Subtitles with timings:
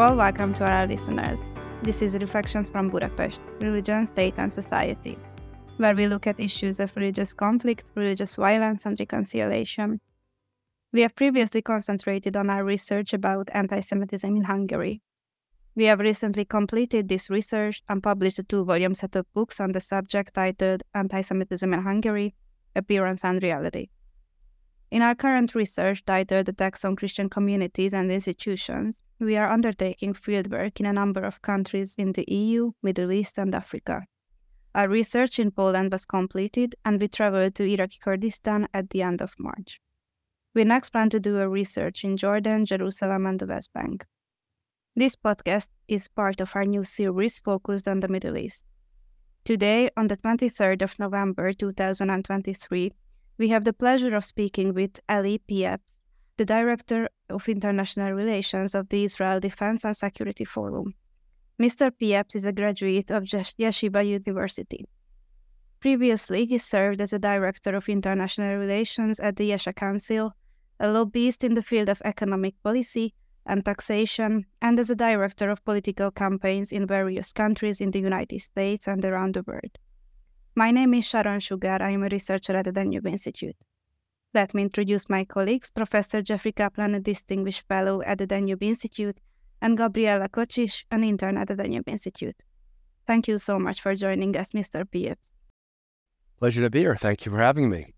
[0.00, 1.42] welcome to our listeners.
[1.82, 5.18] This is Reflections from Budapest Religion, State, and Society,
[5.76, 10.00] where we look at issues of religious conflict, religious violence, and reconciliation.
[10.94, 15.02] We have previously concentrated on our research about anti Semitism in Hungary.
[15.76, 19.72] We have recently completed this research and published a two volume set of books on
[19.72, 22.34] the subject titled Anti Semitism in Hungary
[22.74, 23.90] Appearance and Reality.
[24.90, 30.80] In our current research titled Attacks on Christian Communities and Institutions, we are undertaking fieldwork
[30.80, 34.02] in a number of countries in the EU, Middle East, and Africa.
[34.74, 39.20] Our research in Poland was completed, and we traveled to Iraqi Kurdistan at the end
[39.20, 39.80] of March.
[40.54, 44.06] We next plan to do a research in Jordan, Jerusalem, and the West Bank.
[44.96, 48.64] This podcast is part of our new series focused on the Middle East.
[49.44, 52.92] Today, on the 23rd of November 2023,
[53.38, 56.00] we have the pleasure of speaking with Elie Pieprz,
[56.36, 60.94] the Director of International Relations of the Israel Defense and Security Forum.
[61.60, 61.90] Mr.
[61.90, 64.86] Pieprz is a graduate of Yeshiva University.
[65.80, 70.32] Previously, he served as a Director of International Relations at the Yesha Council,
[70.78, 73.14] a lobbyist in the field of economic policy
[73.46, 78.40] and taxation, and as a Director of Political Campaigns in various countries in the United
[78.40, 79.78] States and around the world.
[80.54, 81.78] My name is Sharon Sugar.
[81.80, 83.56] I am a researcher at the Danube Institute.
[84.32, 89.18] Let me introduce my colleagues, Professor Jeffrey Kaplan, a distinguished fellow at the Danube Institute,
[89.60, 92.36] and Gabriela Kocsis, an intern at the Danube Institute.
[93.08, 94.84] Thank you so much for joining us, Mr.
[94.84, 95.32] Pieprz.
[96.38, 96.94] Pleasure to be here.
[96.94, 97.92] Thank you for having me.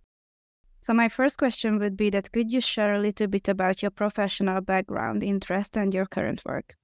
[0.80, 3.91] So my first question would be that could you share a little bit about your
[3.91, 6.77] professional background, interest, and your current work?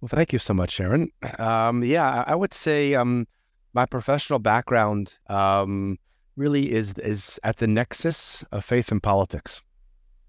[0.00, 1.10] Well, thank you so much, Sharon.
[1.38, 3.26] Um, yeah, I would say um,
[3.74, 5.98] my professional background um,
[6.36, 9.62] really is is at the nexus of faith and politics.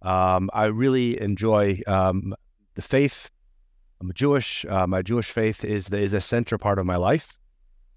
[0.02, 2.36] Um, I really enjoy um,
[2.76, 3.30] the faith.
[4.02, 4.66] I'm Jewish.
[4.68, 7.38] Uh, my Jewish faith is the, is a center part of my life.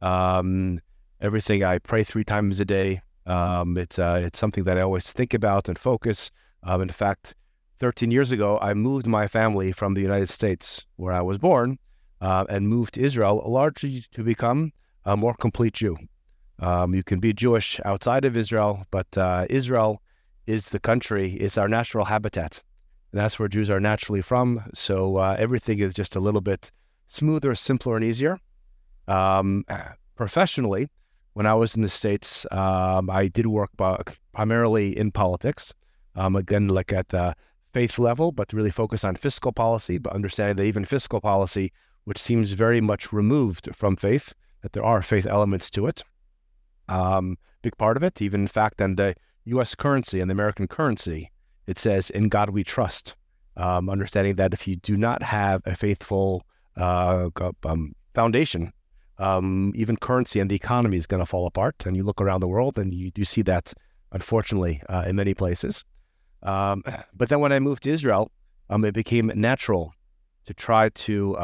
[0.00, 0.80] Um,
[1.20, 3.02] everything I pray three times a day.
[3.26, 6.30] Um, it's uh, it's something that I always think about and focus.
[6.62, 7.34] Um, in fact,
[7.80, 11.78] 13 years ago, I moved my family from the United States, where I was born,
[12.20, 14.72] uh, and moved to Israel, largely to become
[15.04, 15.96] a more complete Jew.
[16.58, 20.02] Um, you can be Jewish outside of Israel, but uh, Israel
[20.46, 22.62] is the country, is our natural habitat.
[23.12, 24.62] And that's where Jews are naturally from.
[24.74, 26.70] So uh, everything is just a little bit
[27.08, 28.38] smoother, simpler, and easier.
[29.08, 29.64] Um,
[30.16, 30.88] professionally,
[31.34, 33.70] when I was in the States, um, I did work
[34.32, 35.74] primarily in politics.
[36.14, 37.34] Um, again, like at the
[37.72, 41.72] faith level, but really focus on fiscal policy, but understanding that even fiscal policy,
[42.04, 46.02] which seems very much removed from faith, that there are faith elements to it.
[46.88, 49.14] Um, big part of it, even in fact, and the
[49.46, 49.74] U.S.
[49.74, 51.30] currency and the American currency,
[51.66, 53.16] it says, "In God we trust."
[53.56, 56.44] Um, understanding that if you do not have a faithful
[56.76, 57.30] uh,
[57.64, 58.72] um, foundation,
[59.18, 61.86] um, even currency and the economy is going to fall apart.
[61.86, 63.72] And you look around the world, and you do see that,
[64.12, 65.84] unfortunately, uh, in many places.
[66.42, 66.82] Um,
[67.14, 68.30] but then when I moved to Israel,
[68.68, 69.94] um, it became natural
[70.44, 71.36] to try to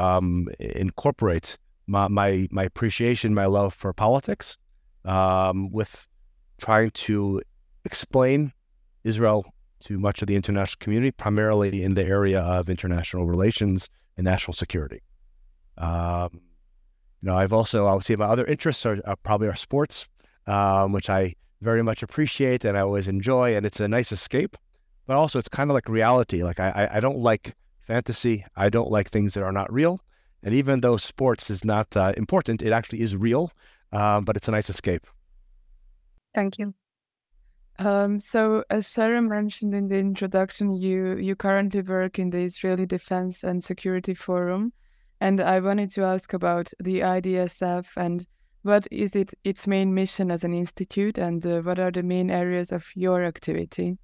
[0.60, 4.56] incorporate my, my, my appreciation, my love for politics,
[5.04, 6.06] um, with
[6.58, 7.42] trying to
[7.84, 8.52] explain
[9.04, 9.44] Israel
[9.80, 14.54] to much of the international community, primarily in the area of international relations and national
[14.54, 15.02] security.
[15.78, 16.30] Um,
[17.20, 20.08] you know, I've also obviously my other interests are, are probably our sports,
[20.46, 24.56] um, which I very much appreciate and I always enjoy, and it's a nice escape.
[25.06, 26.44] But also, it's kind of like reality.
[26.44, 28.44] Like I, I don't like fantasy.
[28.56, 30.00] I don't like things that are not real.
[30.44, 33.52] And even though sports is not uh, important, it actually is real,
[33.92, 35.06] um, but it's a nice escape.
[36.34, 36.74] Thank you.
[37.78, 42.86] Um, so, as Sarah mentioned in the introduction, you you currently work in the Israeli
[42.86, 44.72] Defense and Security Forum,
[45.20, 48.26] and I wanted to ask about the IDSF and
[48.62, 52.30] what is it its main mission as an institute, and uh, what are the main
[52.30, 53.98] areas of your activity?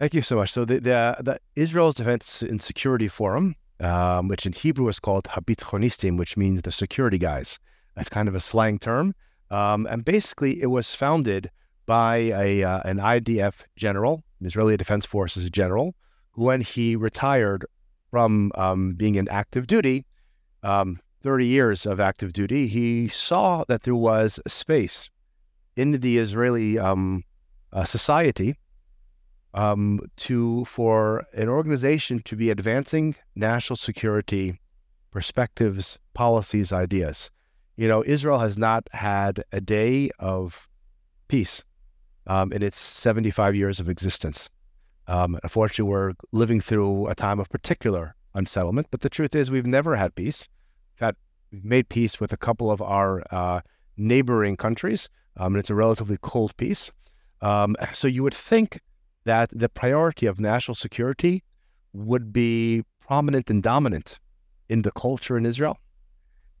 [0.00, 0.50] Thank you so much.
[0.52, 5.24] So, the the, the Israel's Defense and Security Forum um, which in Hebrew is called
[5.24, 7.58] habitchonistim, which means the security guys.
[7.94, 9.14] That's kind of a slang term.
[9.50, 11.50] Um, and basically, it was founded
[11.86, 15.94] by a, uh, an IDF general, an Israeli Defense Forces general,
[16.34, 17.66] when he retired
[18.10, 20.06] from um, being in active duty,
[20.62, 25.10] um, 30 years of active duty, he saw that there was space
[25.76, 27.24] in the Israeli um,
[27.72, 28.56] uh, society
[29.54, 34.60] um, to for an organization to be advancing national security
[35.10, 37.30] perspectives, policies, ideas.
[37.80, 40.68] You know, Israel has not had a day of
[41.28, 41.64] peace
[42.26, 44.50] um, in its 75 years of existence.
[45.06, 48.88] Um, unfortunately, we're living through a time of particular unsettlement.
[48.90, 50.46] But the truth is, we've never had peace.
[50.92, 51.16] In fact,
[51.50, 53.62] we've made peace with a couple of our uh,
[53.96, 56.92] neighboring countries, um, and it's a relatively cold peace.
[57.40, 58.82] Um, so you would think
[59.24, 61.42] that the priority of national security
[61.94, 64.18] would be prominent and dominant
[64.68, 65.78] in the culture in Israel.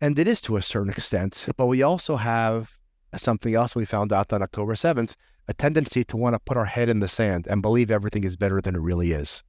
[0.02, 2.78] And it is to a certain extent, but we also have
[3.16, 5.14] something else we found out on October 7th
[5.46, 8.36] a tendency to want to put our head in the sand and believe everything is
[8.36, 9.42] better than it really is.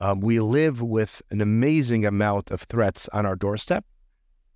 [0.00, 3.86] Um, we live with an amazing amount of threats on our doorstep,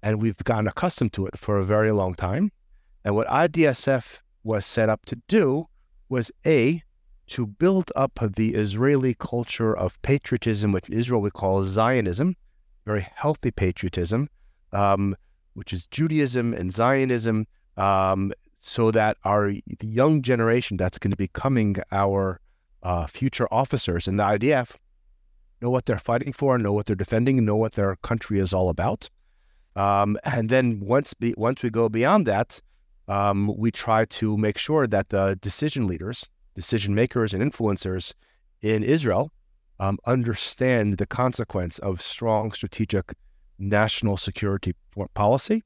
[0.03, 2.53] and we've gotten accustomed to it for a very long time.
[3.05, 5.69] And what IDSF was set up to do
[6.11, 6.83] was A,
[7.29, 12.37] to build up the Israeli culture of patriotism, which Israel would call Zionism,
[12.85, 14.29] very healthy patriotism,
[14.73, 15.17] um,
[15.55, 21.17] which is Judaism and Zionism, um, so that our the young generation that's going to
[21.17, 22.41] be coming our
[22.83, 24.77] uh, future officers in the IDF
[25.61, 28.69] know what they're fighting for, know what they're defending, know what their country is all
[28.69, 29.09] about.
[29.77, 32.61] Um, and then once be, once we go beyond that,
[33.09, 38.15] um, we try to make sure that the decision leaders, decision makers, and influencers
[38.63, 39.33] in Israel
[39.79, 43.15] um, understand the consequence of strong strategic
[43.61, 44.75] national security
[45.15, 45.63] policy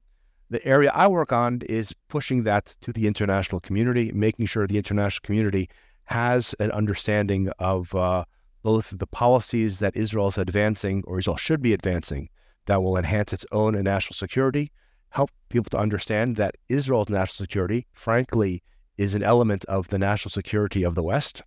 [0.50, 4.76] the area I work on is pushing that to the international community, making sure the
[4.76, 5.68] international community
[6.04, 8.24] has an understanding of uh,
[8.62, 12.28] both the policies that Israel is advancing or Israel should be advancing
[12.66, 14.70] that will enhance its own national security,
[15.10, 18.62] help people to understand that Israel's national security, frankly,
[18.96, 21.42] is an element of the national security of the West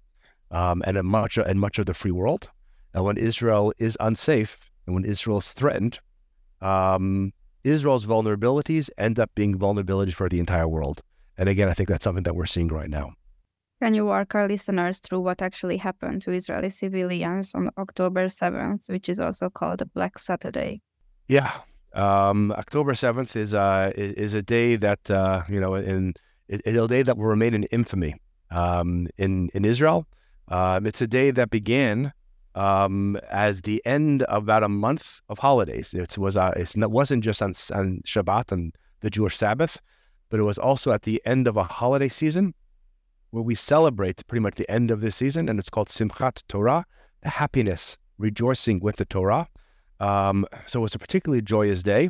[0.52, 2.50] um, and much and much of the free world.
[2.94, 6.00] And when Israel is unsafe and when Israel is threatened,
[6.62, 7.34] um,
[7.64, 11.02] Israel's vulnerabilities end up being vulnerabilities for the entire world.
[11.38, 13.14] And again, I think that's something that we're seeing right now.
[13.82, 18.90] Can you walk our listeners through what actually happened to Israeli civilians on October 7th,
[18.90, 20.82] which is also called Black Saturday?
[21.28, 21.52] Yeah.
[21.94, 26.16] Um, October 7th is, uh, is a day that, uh, you know, in,
[26.48, 28.16] it's a day that will remain in infamy
[28.50, 30.08] um, in, in Israel.
[30.48, 32.14] Um, it's a day that began
[32.58, 35.94] um, as the end of about a month of holidays.
[35.94, 39.80] It was uh, it wasn't just on, on Shabbat and the Jewish Sabbath,
[40.30, 42.56] but it was also at the end of a holiday season
[43.30, 46.84] where we celebrate pretty much the end of the season, and it's called Simchat Torah,
[47.22, 49.48] the happiness, rejoicing with the Torah.
[50.00, 52.10] Um, so it's a particularly joyous day,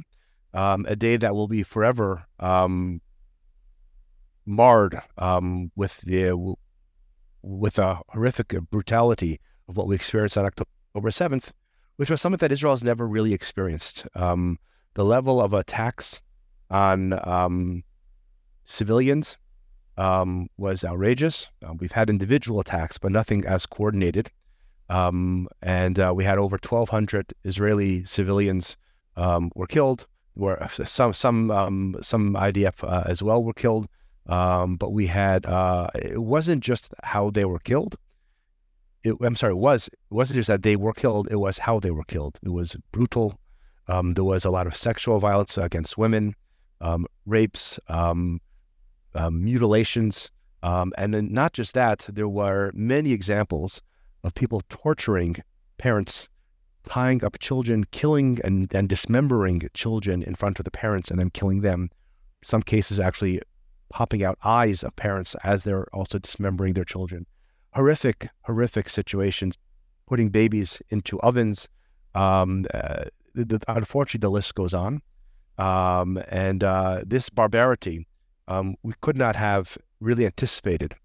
[0.53, 3.01] um, a day that will be forever um,
[4.45, 6.55] marred um, with the
[7.41, 11.51] with a horrific brutality of what we experienced on October 7th,
[11.97, 14.07] which was something that Israel has never really experienced.
[14.15, 14.59] Um,
[14.93, 16.21] the level of attacks
[16.69, 17.83] on um,
[18.65, 19.37] civilians
[19.97, 21.49] um, was outrageous.
[21.65, 24.31] Uh, we've had individual attacks, but nothing as coordinated.
[24.89, 28.77] Um, and uh, we had over 1,200 Israeli civilians
[29.15, 30.07] um, were killed.
[30.35, 33.87] Were some some um, some IDF uh, as well were killed.
[34.27, 37.97] but we had uh, it wasn't just how they were killed
[39.07, 41.79] it, I'm sorry, it was it wasn't just that they were killed; it was how
[41.79, 42.39] they were killed.
[42.43, 43.39] It was brutal.
[43.87, 46.35] Um, there was a lot of sexual violence against women,
[46.81, 48.41] um, rapes, um,
[49.15, 50.29] um mutilations,
[50.63, 51.99] um, and then not just that.
[52.11, 53.81] There were many examples
[54.23, 55.37] of people torturing
[55.77, 56.27] parents,
[56.87, 61.29] tying up children, killing and, and dismembering children in front of the parents, and then
[61.29, 61.89] killing them.
[62.43, 63.41] Some cases actually
[63.89, 67.25] popping out eyes of parents as they're also dismembering their children
[67.77, 69.55] horrific, horrific situations,
[70.07, 71.69] putting babies into ovens.
[72.15, 73.05] Um, uh,
[73.35, 74.99] the, the, unfortunately, the list goes on.
[75.59, 78.07] Um, and uh, this barbarity,
[78.47, 80.95] um, we could not have really anticipated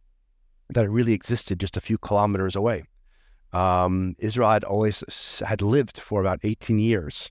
[0.71, 2.85] that it really existed just a few kilometers away.
[3.53, 7.31] Um, Israel had always had lived for about 18 years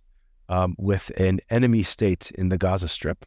[0.50, 3.25] um, with an enemy state in the Gaza Strip.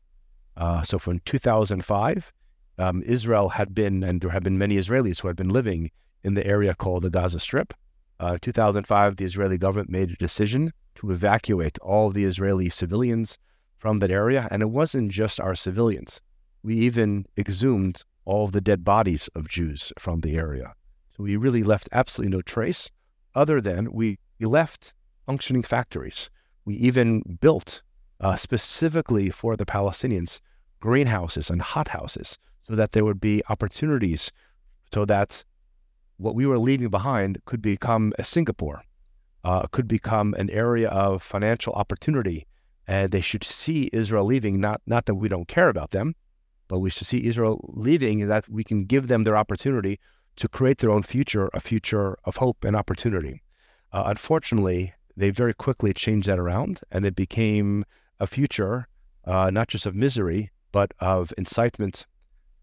[0.57, 2.33] Uh, so from 2005,
[2.79, 5.91] um, Israel had been, and there have been many Israelis who had been living
[6.25, 7.75] in the area called the Gaza Strip.
[8.19, 13.39] Uh, 2005, the Israeli government made a decision to evacuate all the Israeli civilians
[13.77, 14.49] from that area.
[14.51, 16.21] And it wasn't just our civilians.
[16.63, 20.73] We even exhumed all the dead bodies of Jews from the area.
[21.17, 22.91] So we really left absolutely no trace
[23.35, 24.95] other than we left
[25.27, 26.31] functioning factories.
[26.65, 27.83] We even built
[28.21, 30.41] uh, specifically for the Palestinians
[30.81, 34.33] greenhouses and hothouses so that there would be opportunities
[34.93, 35.45] so that
[36.17, 38.83] what we were leaving behind could become a Singapore,
[39.45, 42.47] uh, could become an area of financial opportunity.
[42.87, 46.15] And they should see Israel leaving, not, not that we don't care about them,
[46.69, 49.99] but we should see Israel leaving that we can give them their opportunity
[50.37, 53.43] to create their own future, a future of hope and opportunity.
[53.93, 57.85] Uh, unfortunately, they very quickly changed that around, and it became
[58.19, 58.89] a future
[59.25, 62.07] uh, not just of misery, but of incitement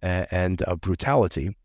[0.01, 1.55] and, and of brutality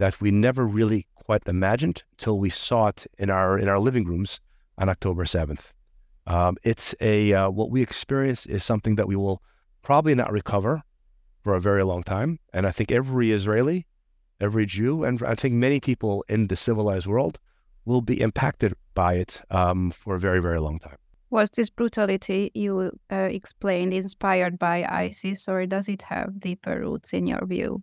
[0.00, 4.04] that we never really quite imagined till we saw it in our in our living
[4.04, 4.40] rooms
[4.78, 5.74] on October seventh.
[6.26, 9.42] Um, it's a uh, what we experienced is something that we will
[9.82, 10.82] probably not recover
[11.42, 13.86] for a very long time, and I think every Israeli,
[14.40, 17.38] every Jew, and I think many people in the civilized world
[17.84, 20.96] will be impacted by it um, for a very very long time.
[21.28, 27.12] Was this brutality you uh, explained inspired by ISIS, or does it have deeper roots
[27.12, 27.82] in your view?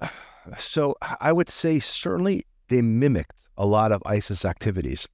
[0.56, 5.08] So I would say certainly they mimicked a lot of ISIS activities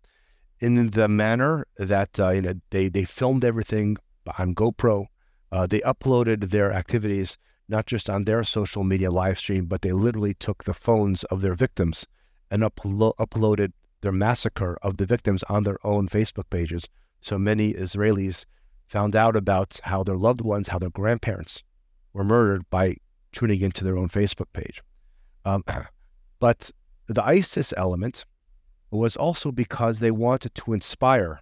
[0.60, 3.96] in the manner that uh, you know they they filmed everything
[4.38, 5.06] on GoPro.
[5.50, 7.38] Uh, they uploaded their activities
[7.68, 11.40] not just on their social media live stream, but they literally took the phones of
[11.40, 12.06] their victims
[12.50, 13.72] and uplo- uploaded
[14.02, 16.88] their massacre of the victims on their own Facebook pages
[17.24, 18.44] so many Israelis
[18.86, 21.64] found out about how their loved ones, how their grandparents
[22.12, 22.96] were murdered by
[23.32, 24.82] tuning into their own Facebook page.
[25.44, 25.64] Um,
[26.40, 26.70] but
[27.06, 28.24] the ISIS element
[28.90, 31.40] was also because they wanted to inspire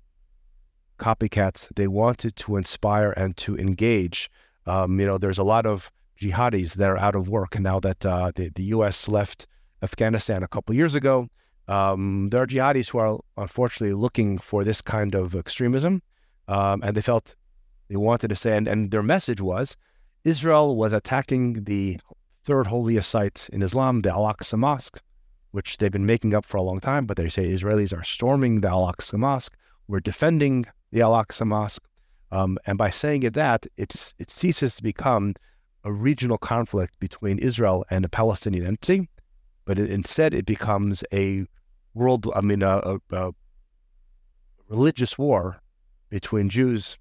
[0.99, 1.69] copycats.
[1.75, 4.31] They wanted to inspire and to engage.
[4.67, 5.91] Um, you know, there's a lot of
[6.21, 9.09] jihadis that are out of work now that uh, the, the U.S.
[9.09, 9.47] left
[9.83, 11.29] Afghanistan a couple years ago.
[11.69, 16.03] Um, there are jihadis who are unfortunately looking for this kind of extremism,
[16.49, 17.35] um, and they felt
[17.89, 19.77] they wanted to say, and, and their message was
[20.25, 21.99] Israel was attacking the
[22.45, 25.01] third holiest site in Islam, the Al Aqsa Mosque,
[25.53, 28.61] which they've been making up for a long time, but they say Israelis are storming
[28.61, 29.57] the Al Aqsa Mosque.
[29.89, 31.87] We're defending the Al Aqsa Mosque.
[32.31, 35.35] Um, and by saying it that, it's, it ceases to become
[35.85, 39.09] a regional conflict between Israel and a Palestinian entity
[39.65, 41.47] but it, instead it becomes a
[41.95, 43.33] world, I mean, a, a, a
[44.69, 45.61] religious war
[46.09, 46.99] between Jews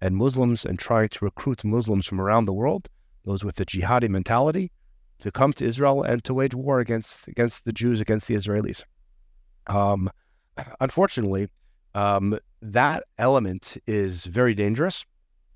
[0.00, 2.88] and Muslims and trying to recruit Muslims from around the world,
[3.24, 4.70] those with the jihadi mentality,
[5.20, 8.82] to come to Israel and to wage war against against the Jews, against the Israelis.
[9.66, 10.10] Um,
[10.80, 11.48] unfortunately,
[11.94, 15.04] um, that element is very dangerous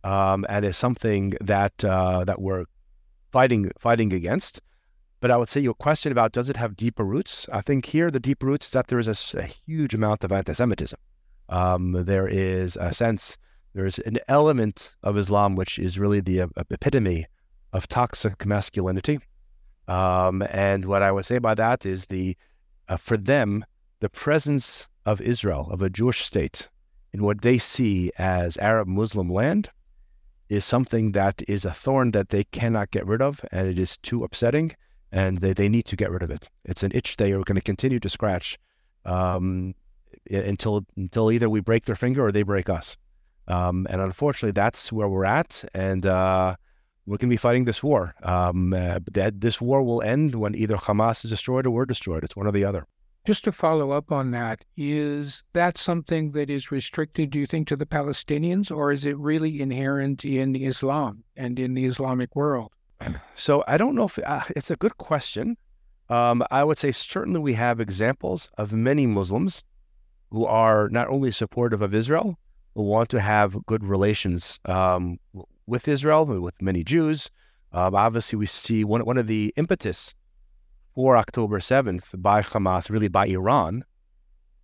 [0.04, 2.64] um, and is something that uh, that we're
[3.32, 4.60] fighting fighting against.
[5.20, 7.48] But I would say your question about does it have deeper roots?
[7.52, 10.32] I think here the deeper roots is that there is a, a huge amount of
[10.32, 10.98] anti-Semitism.
[11.48, 13.36] Um, there is a sense,
[13.74, 17.26] there's an element of Islam which is really the uh, epitome
[17.72, 19.18] of toxic masculinity.
[19.88, 22.36] Um, and what I would say by that is the,
[22.88, 23.64] uh, for them,
[24.00, 26.68] the presence of Israel, of a Jewish state,
[27.12, 29.70] in what they see as Arab Muslim land,
[30.48, 33.96] is something that is a thorn that they cannot get rid of, and it is
[33.98, 34.76] too upsetting
[35.12, 36.48] and they, they need to get rid of it.
[36.64, 38.58] It's an itch they are going to continue to scratch
[39.04, 39.74] um,
[40.30, 42.96] until until either we break their finger or they break us.
[43.46, 46.56] Um, and unfortunately, that's where we're at, and uh,
[47.08, 48.14] we're going to be fighting this war.
[48.22, 52.22] Um, uh, that this war will end when either Hamas is destroyed or we're destroyed.
[52.22, 52.86] It's one or the other.
[53.24, 57.66] Just to follow up on that, is that something that is restricted, do you think,
[57.68, 62.72] to the Palestinians, or is it really inherent in Islam and in the Islamic world?
[63.34, 65.56] So I don't know if uh, it's a good question.
[66.10, 69.62] Um, I would say certainly we have examples of many Muslims
[70.30, 72.38] who are not only supportive of Israel,
[72.74, 75.18] but want to have good relations um,
[75.68, 77.30] with Israel, with many Jews.
[77.72, 80.14] Um, obviously, we see one, one of the impetus
[80.94, 83.84] for October 7th by Hamas, really by Iran,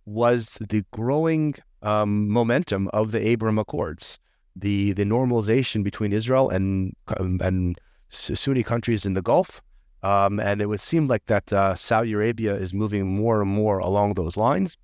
[0.05, 4.19] was the growing um, momentum of the Abraham Accords,
[4.55, 9.61] the the normalization between Israel and and Sunni countries in the Gulf.
[10.03, 13.79] Um, and it would seem like that uh, Saudi Arabia is moving more and more
[13.79, 14.77] along those lines.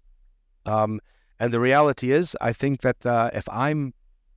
[0.65, 0.99] Um,
[1.39, 3.93] and the reality is, I think that uh, if I'm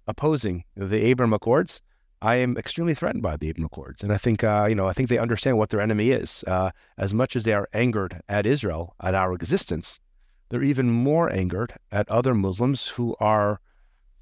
[0.06, 1.80] opposing the Abraham Accords,
[2.22, 4.92] I am extremely threatened by the Abraham Accords, and I think uh, you know I
[4.92, 6.42] think they understand what their enemy is.
[6.46, 10.00] Uh, as much as they are angered at Israel at our existence,
[10.48, 13.60] they're even more angered at other Muslims who are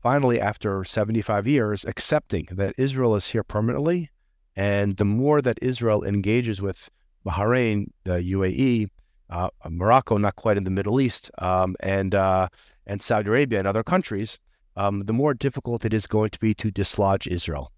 [0.03, 4.11] finally, after 75 years, accepting that Israel is here permanently
[4.57, 6.91] and the more that Israel engages with
[7.25, 8.89] Bahrain, the UAE,
[9.31, 12.49] uh, Morocco, not quite in the Middle East, um, and uh,
[12.87, 14.39] and Saudi Arabia and other countries,
[14.77, 17.73] um, the more difficult it is going to be to dislodge Israel.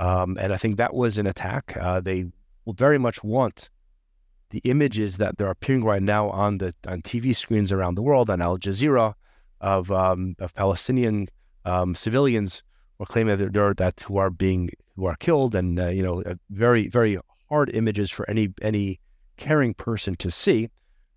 [0.00, 1.76] Um, and I think that was an attack.
[1.80, 2.26] Uh, they
[2.64, 3.70] will very much want
[4.50, 8.30] the images that they're appearing right now on the on TV screens around the world
[8.30, 9.14] on Al Jazeera
[9.60, 11.28] of um, of Palestinian
[11.64, 12.62] um, civilians
[12.98, 16.22] or claiming that they're that who are being who are killed, and uh, you know,
[16.50, 19.00] very very hard images for any any
[19.36, 20.68] caring person to see.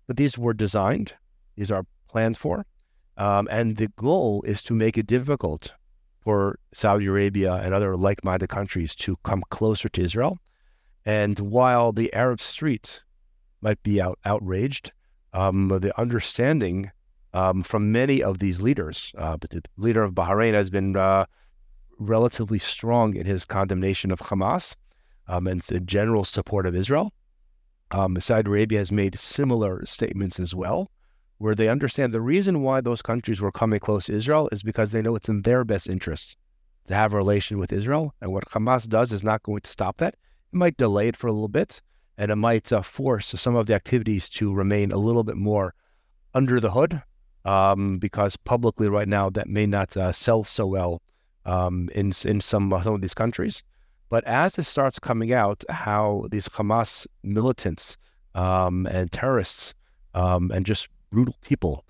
[0.06, 1.12] But these were designed;
[1.56, 2.66] these are planned for,
[3.18, 5.74] Um, and the goal is to make it difficult
[6.20, 10.38] for Saudi Arabia and other like minded countries to come closer to Israel.
[11.04, 13.00] And while the Arab streets
[13.60, 14.92] might be out, outraged,
[15.32, 16.90] um, the understanding
[17.34, 21.26] um, from many of these leaders, uh, but the leader of Bahrain has been uh,
[21.98, 24.76] relatively strong in his condemnation of Hamas
[25.26, 27.12] um, and the general support of Israel.
[27.90, 30.90] Um, Saudi Arabia has made similar statements as well,
[31.38, 34.90] where they understand the reason why those countries were coming close to Israel is because
[34.90, 36.36] they know it's in their best interest
[36.88, 38.14] to have a relation with Israel.
[38.20, 40.14] And what Hamas does is not going to stop that.
[40.52, 41.80] It might delay it for a little bit,
[42.16, 45.74] and it might uh, force some of the activities to remain a little bit more
[46.34, 47.02] under the hood,
[47.44, 51.02] um, because publicly right now that may not uh, sell so well
[51.44, 53.62] um, in in some uh, some of these countries.
[54.08, 57.96] But as it starts coming out, how these Hamas militants
[58.34, 59.74] um, and terrorists
[60.14, 61.84] um, and just brutal people,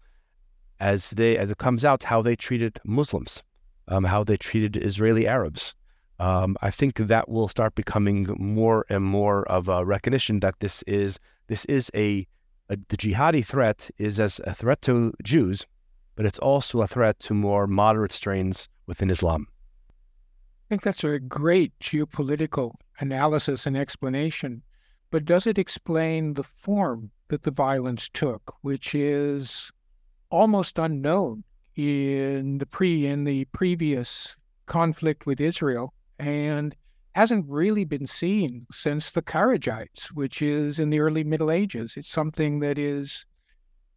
[0.81, 3.43] as they as it comes out, how they treated Muslims,
[3.89, 5.75] um, how they treated Israeli Arabs,
[6.21, 10.83] um, I think that will start becoming more and more of a recognition that this
[10.83, 12.27] is this is a,
[12.69, 15.65] a the jihadi threat is as a threat to Jews,
[16.17, 19.47] but it's also a threat to more moderate strains within Islam.
[19.51, 24.63] I think that's a great geopolitical analysis and explanation.
[25.11, 29.71] But does it explain the form that the violence took, which is
[30.31, 31.45] almost unknown
[31.77, 34.37] in the pre in the previous
[34.67, 36.75] conflict with Israel and
[37.15, 41.95] hasn't really been seen since the Kharijites, which is in the early Middle Ages.
[41.97, 43.25] It's something that is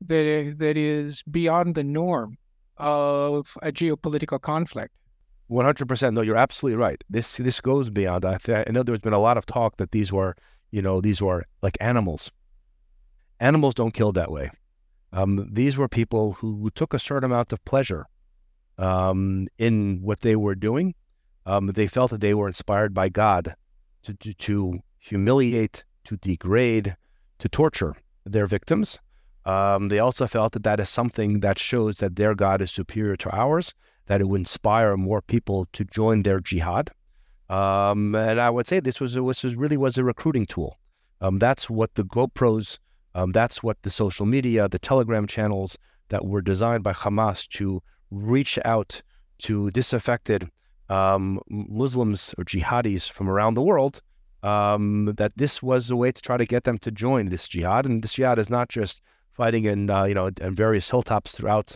[0.07, 2.37] that that is beyond the norm
[2.77, 4.93] of a geopolitical conflict.
[5.47, 6.15] One hundred percent.
[6.15, 7.03] No, you're absolutely right.
[7.09, 8.23] This this goes beyond.
[8.25, 10.35] I, th- I know there's been a lot of talk that these were,
[10.71, 12.31] you know, these were like animals.
[13.39, 14.49] Animals don't kill that way.
[15.13, 18.05] Um, these were people who took a certain amount of pleasure
[18.77, 20.95] um, in what they were doing,
[21.45, 23.55] um, they felt that they were inspired by God
[24.03, 26.95] to, to, to, humiliate, to degrade,
[27.39, 28.99] to torture their victims.
[29.45, 33.15] Um, they also felt that that is something that shows that their God is superior
[33.17, 33.73] to ours,
[34.05, 36.91] that it would inspire more people to join their jihad.
[37.51, 40.79] Um, and I would say this was, was really was a recruiting tool.
[41.19, 42.79] Um, that's what the GoPros,
[43.13, 47.83] um, that's what the social media, the Telegram channels that were designed by Hamas to
[48.09, 49.01] reach out
[49.39, 50.49] to disaffected
[50.89, 54.01] um, Muslims or jihadis from around the world
[54.43, 57.85] um, that this was a way to try to get them to join this jihad.
[57.85, 59.01] And this jihad is not just
[59.33, 61.75] fighting in uh, you know in various hilltops throughout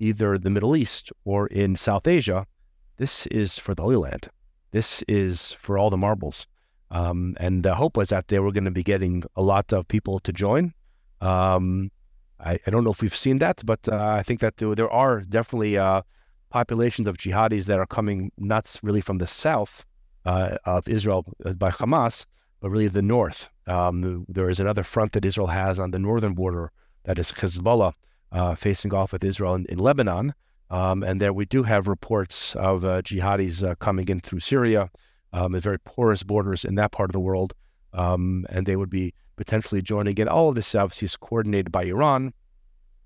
[0.00, 2.46] either the Middle East or in South Asia.
[2.98, 4.28] This is for the Holy Land.
[4.74, 6.48] This is for all the marbles.
[6.90, 9.86] Um, and the hope was that they were going to be getting a lot of
[9.86, 10.74] people to join.
[11.20, 11.92] Um,
[12.40, 14.90] I, I, don't know if we've seen that, but uh, I think that there, there
[14.90, 16.02] are definitely uh,
[16.50, 19.86] populations of jihadis that are coming not really from the south
[20.24, 22.26] uh, of Israel uh, by Hamas,
[22.60, 23.50] but really the north.
[23.68, 26.72] Um, there is another front that Israel has on the northern border
[27.04, 27.92] that is Hezbollah
[28.32, 30.34] uh, facing off with Israel in, in Lebanon.
[30.74, 34.90] Um, and there we do have reports of uh, jihadis uh, coming in through Syria,
[35.32, 37.54] um, very porous borders in that part of the world.
[37.92, 40.26] Um, and they would be potentially joining in.
[40.26, 42.34] All of this obviously is coordinated by Iran.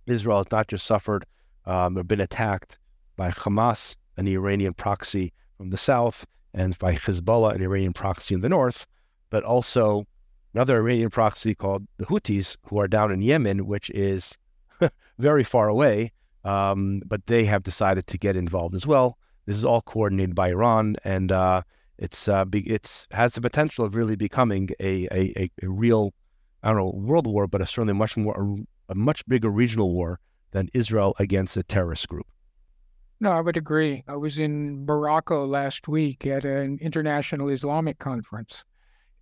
[0.06, 1.26] Israel has not just suffered
[1.66, 2.78] um, or been attacked
[3.16, 8.40] by Hamas, an Iranian proxy from the south, and by Hezbollah, an Iranian proxy in
[8.40, 8.86] the north,
[9.28, 10.06] but also
[10.54, 14.38] another Iranian proxy called the Houthis, who are down in Yemen, which is
[15.18, 16.12] very far away.
[16.48, 19.18] Um, but they have decided to get involved as well.
[19.46, 21.60] This is all coordinated by Iran, and uh,
[21.98, 26.14] it's uh, be, it's has the potential of really becoming a, a, a real,
[26.62, 28.34] I don't know, world war, but a certainly much more
[28.88, 30.20] a, a much bigger regional war
[30.52, 32.26] than Israel against a terrorist group.
[33.20, 34.04] No, I would agree.
[34.08, 38.64] I was in Morocco last week at an international Islamic conference.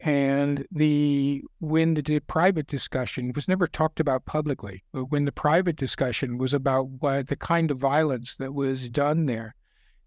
[0.00, 5.76] And the when the private discussion was never talked about publicly, but when the private
[5.76, 9.54] discussion was about what the kind of violence that was done there,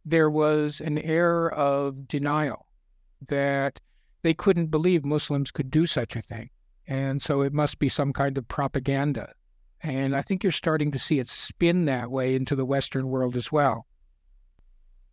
[0.06, 2.68] there was an air of denial
[3.30, 3.80] that
[4.22, 6.50] they couldn't believe Muslims could do such a thing.
[6.88, 9.34] And so it must be some kind of propaganda
[9.82, 13.36] and I think you're starting to see it spin that way into the Western world
[13.36, 13.86] as well.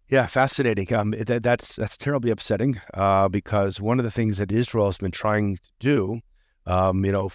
[0.09, 0.93] Yeah, fascinating.
[0.95, 4.99] Um, that, that's that's terribly upsetting uh, because one of the things that Israel has
[4.99, 6.21] been trying to do,
[6.65, 7.31] um, you know,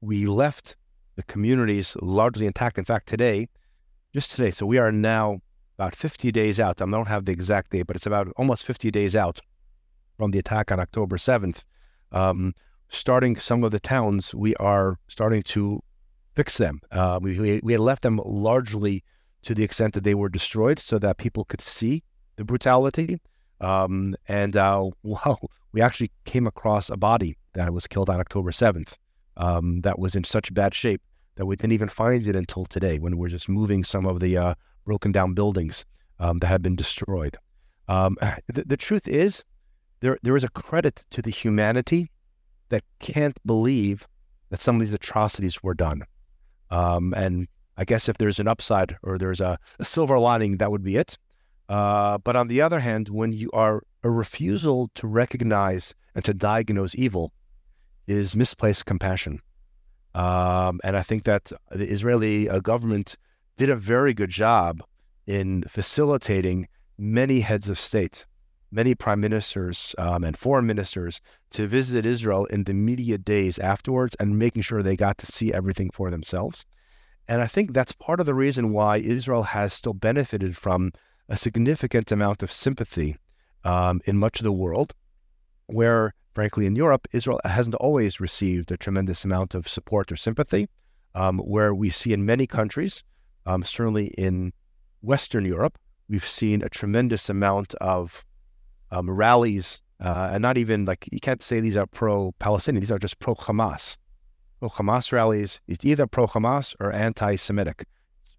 [0.00, 0.76] we left
[1.16, 2.78] the communities largely intact.
[2.78, 3.48] In fact, today,
[4.12, 5.40] just today, so we are now
[5.76, 6.80] about 50 days out.
[6.80, 9.40] I don't have the exact date, but it's about almost 50 days out
[10.16, 11.64] from the attack on October 7th.
[12.12, 12.54] Um,
[12.90, 15.80] starting some of the towns, we are starting to
[16.36, 16.80] fix them.
[16.92, 19.02] Uh, we, we had left them largely
[19.44, 22.02] to the extent that they were destroyed so that people could see
[22.36, 23.20] the brutality.
[23.60, 25.40] Um, and uh, well,
[25.72, 28.96] we actually came across a body that was killed on October 7th
[29.36, 31.02] um, that was in such bad shape
[31.36, 34.36] that we didn't even find it until today when we're just moving some of the
[34.36, 34.54] uh,
[34.84, 35.84] broken down buildings
[36.20, 37.36] um, that had been destroyed.
[37.88, 38.16] Um,
[38.52, 39.44] the, the, truth is,
[40.00, 42.10] there there is a credit to the humanity
[42.68, 44.06] that can't believe
[44.50, 46.02] that some of these atrocities were done.
[46.70, 50.70] Um, and I guess if there's an upside or there's a, a silver lining, that
[50.70, 51.18] would be it.
[51.68, 56.34] Uh, but on the other hand, when you are a refusal to recognize and to
[56.34, 57.32] diagnose evil
[58.06, 59.40] is misplaced compassion.
[60.14, 63.16] Um, and I think that the Israeli uh, government
[63.56, 64.82] did a very good job
[65.26, 68.26] in facilitating many heads of state,
[68.70, 74.14] many prime ministers um, and foreign ministers to visit Israel in the immediate days afterwards
[74.20, 76.64] and making sure they got to see everything for themselves.
[77.28, 80.92] And I think that's part of the reason why Israel has still benefited from
[81.28, 83.16] a significant amount of sympathy
[83.64, 84.92] um, in much of the world,
[85.66, 90.68] where, frankly, in Europe, Israel hasn't always received a tremendous amount of support or sympathy,
[91.14, 93.02] um, where we see in many countries,
[93.46, 94.52] um, certainly in
[95.00, 98.24] Western Europe, we've seen a tremendous amount of
[98.90, 102.92] um, rallies, uh, and not even like you can't say these are pro Palestinian, these
[102.92, 103.96] are just pro Hamas.
[104.64, 107.84] Pro Hamas rallies, it's either pro Hamas or anti Semitic.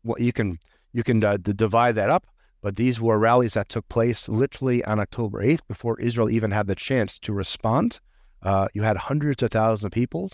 [0.04, 0.58] Well, you can
[0.92, 2.26] you can uh, divide that up,
[2.62, 6.66] but these were rallies that took place literally on October 8th before Israel even had
[6.66, 8.00] the chance to respond.
[8.42, 10.32] Uh, you had hundreds of thousands of people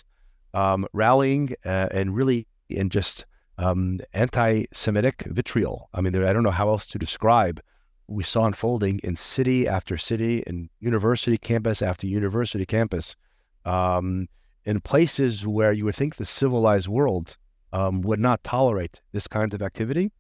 [0.53, 3.25] um, rallying uh, and really in just
[3.57, 5.89] um, anti-Semitic vitriol.
[5.93, 7.59] I mean, there, I don't know how else to describe.
[8.07, 13.17] We saw unfolding in city after city, in university campus after university campus,
[13.65, 14.29] um,
[14.65, 17.37] in places where you would think the civilized world
[17.73, 20.11] um, would not tolerate this kind of activity.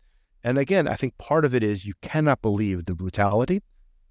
[0.43, 3.61] And again, I think part of it is you cannot believe the brutality.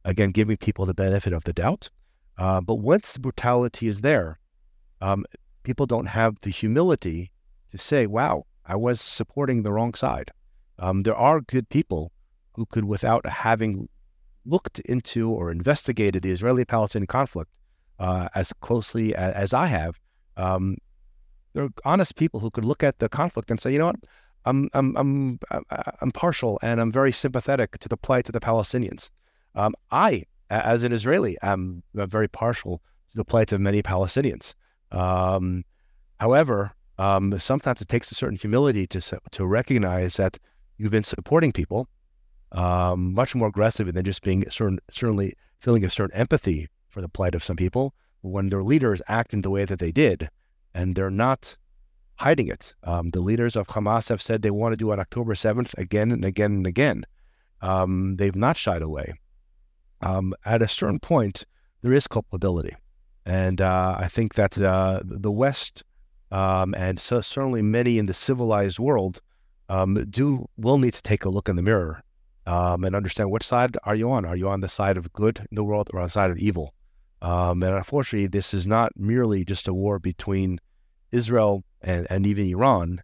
[0.05, 1.91] Again, giving people the benefit of the doubt.
[2.39, 4.39] Uh, but once the brutality is there,
[5.01, 5.25] um,
[5.63, 7.31] people don't have the humility
[7.71, 10.31] to say, wow, I was supporting the wrong side.
[10.79, 12.13] Um, there are good people
[12.55, 13.89] who could, without having
[14.47, 17.51] looked into or investigated the Israeli Palestinian conflict
[17.99, 19.99] uh, as closely as, as I have,
[20.41, 20.77] um,
[21.53, 24.01] there are honest people who could look at the conflict and say, you know what,
[24.45, 25.39] I'm, I'm, I'm,
[26.01, 29.11] I'm partial and I'm very sympathetic to the plight of the Palestinians.
[29.55, 34.55] Um, I, as an Israeli, am very partial to the plight of many Palestinians.
[34.93, 35.65] Um,
[36.19, 40.39] however, um, sometimes it takes a certain humility to to recognize that
[40.77, 41.89] you've been supporting people
[42.53, 47.09] um, much more aggressively than just being certain, certainly feeling a certain empathy for the
[47.09, 47.95] plight of some people.
[48.23, 50.29] When their leaders act in the way that they did,
[50.75, 51.57] and they're not
[52.17, 52.75] hiding it.
[52.85, 56.11] Um, the leaders of Hamas have said they want to do on October 7th again
[56.13, 57.07] and again and again.
[57.63, 59.15] Um, they've not shied away.
[60.03, 61.47] Um, at a certain point,
[61.83, 62.77] there is culpability.
[63.25, 65.83] And uh, I think that uh, the West
[66.31, 69.21] um, and so certainly many in the civilized world
[69.69, 72.03] um, do will need to take a look in the mirror
[72.47, 74.25] um, and understand which side are you on?
[74.25, 76.39] Are you on the side of good in the world or on the side of
[76.39, 76.75] evil?
[77.23, 80.59] Um, and unfortunately, this is not merely just a war between
[81.13, 83.03] Israel and, and even Iran.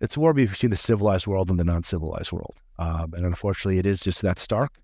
[0.00, 2.56] It's a war between the civilized world and the non-civilized world.
[2.78, 4.78] Um, and unfortunately, it is just that stark.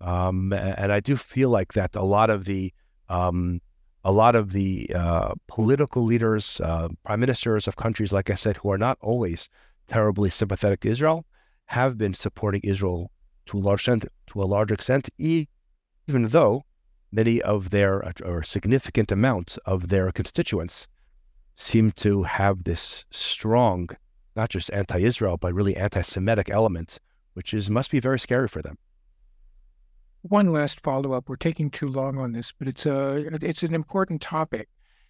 [0.00, 2.72] Um, and I do feel like that a lot of the
[3.08, 3.60] um,
[4.04, 8.58] a lot of the uh, political leaders, uh, prime ministers of countries, like I said,
[8.58, 9.48] who are not always
[9.88, 11.24] terribly sympathetic to Israel,
[11.66, 13.10] have been supporting Israel
[13.46, 16.64] to a large extent, to a large extent, even though
[17.14, 20.88] many of their or significant amounts of their constituents
[21.56, 23.88] seem to have this strong,
[24.34, 26.98] not just anti-Israel, but really anti-Semitic element,
[27.34, 28.76] which is must be very scary for them
[30.28, 31.28] one last follow up.
[31.28, 34.68] We're taking too long on this, but it's a it's an important topic.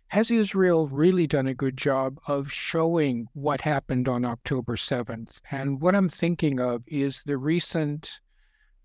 [0.09, 5.40] Has Israel really done a good job of showing what happened on October 7th?
[5.51, 8.21] And what I'm thinking of is the recent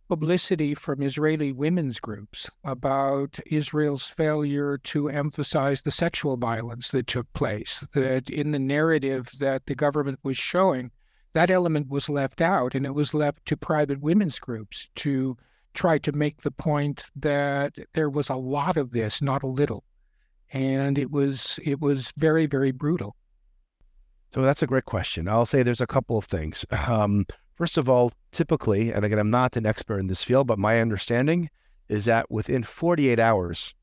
[0.09, 7.31] publicity from Israeli women's groups about Israel's failure to emphasize the sexual violence that took
[7.33, 7.87] place.
[7.93, 10.91] That in the narrative that the government was showing,
[11.33, 15.37] that element was left out, and it was left to private women's groups to
[15.75, 19.83] try to make the point that there was a lot of this, not a little,
[20.51, 23.15] and it was it was very very brutal.
[24.33, 25.27] So that's a great question.
[25.27, 26.65] I'll say there's a couple of things.
[26.71, 27.25] Um,
[27.59, 30.79] first of all, typically, and again, I'm not an expert in this field, but my
[30.79, 31.49] understanding
[31.89, 33.75] is that within 48 hours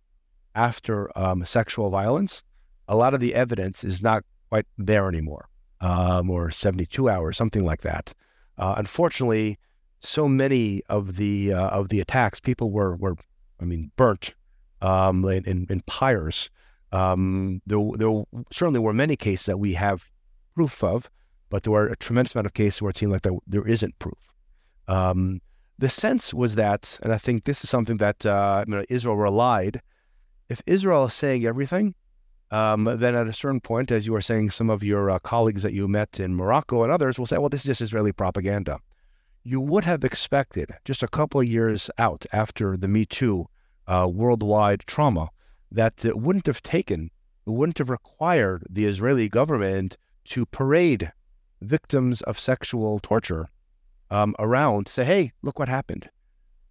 [0.55, 2.43] after um, sexual violence,
[2.89, 5.51] a lot of the evidence is not quite there anymore,
[5.83, 8.15] um, or 72 hours, something like that.
[8.57, 9.59] Uh, unfortunately,
[9.99, 13.17] so many of the uh, of the attacks, people were were,
[13.61, 14.35] I mean, burnt
[14.81, 16.49] um, in, in pyres.
[16.93, 20.09] Um, there, there certainly were many cases that we have
[20.55, 21.11] proof of,
[21.51, 23.99] but there were a tremendous amount of cases where it seemed like there, there isn't
[23.99, 24.31] proof.
[24.89, 25.41] Um,
[25.79, 29.17] the sense was that, and I think this is something that uh, you know, Israel
[29.17, 29.81] relied.
[30.49, 31.95] If Israel is saying everything,
[32.51, 35.63] um, then at a certain point, as you were saying, some of your uh, colleagues
[35.63, 38.79] that you met in Morocco and others will say, well, this is just Israeli propaganda.
[39.43, 43.47] You would have expected just a couple of years out after the Me Too
[43.87, 45.31] uh, worldwide trauma
[45.73, 47.11] that it wouldn't have taken,
[47.47, 51.13] it wouldn't have required the Israeli government to parade
[51.63, 53.49] victims of sexual torture
[54.11, 56.09] um, around, say, hey, look what happened.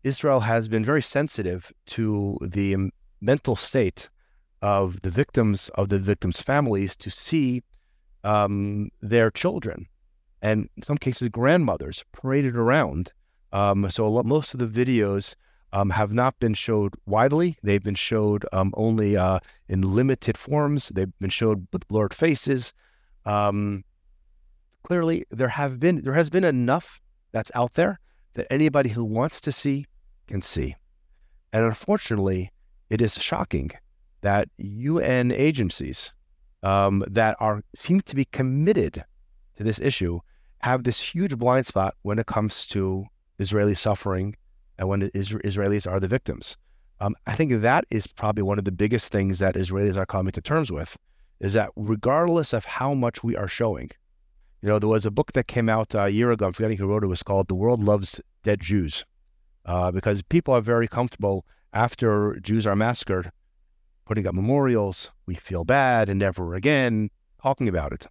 [0.03, 4.09] Israel has been very sensitive to the mental state
[4.61, 7.63] of the victims, of the victims' families, to see
[8.23, 9.87] um, their children
[10.45, 13.11] and in some cases grandmothers paraded around.
[13.51, 15.35] Um, so lot, most of the videos
[15.73, 17.57] um, have not been showed widely.
[17.63, 20.89] They've been showed um, only uh, in limited forms.
[20.89, 22.73] They've been showed with blurred faces.
[23.25, 23.83] Um,
[24.85, 27.99] clearly, there have been there has been enough that's out there
[28.35, 29.85] that anybody who wants to see
[30.27, 30.75] can see.
[31.51, 32.51] And unfortunately,
[32.89, 33.71] it is shocking
[34.21, 36.13] that UN agencies
[36.61, 39.03] um, that are seem to be committed
[39.57, 40.19] to this issue
[40.59, 43.05] have this huge blind spot when it comes to
[43.39, 44.35] Israeli suffering
[44.77, 46.57] and when Israelis are the victims.
[46.99, 50.31] Um, I think that is probably one of the biggest things that Israelis are coming
[50.33, 50.97] to terms with
[51.39, 53.91] is that regardless of how much we are showing,
[54.65, 56.47] you know, there was a book that came out a year ago.
[56.47, 57.05] I'm forgetting who wrote it.
[57.05, 59.05] It was called "The World Loves Dead Jews,"
[59.65, 63.31] uh, because people are very comfortable after Jews are massacred,
[64.05, 65.11] putting up memorials.
[65.27, 68.07] We feel bad, and never again talking about it.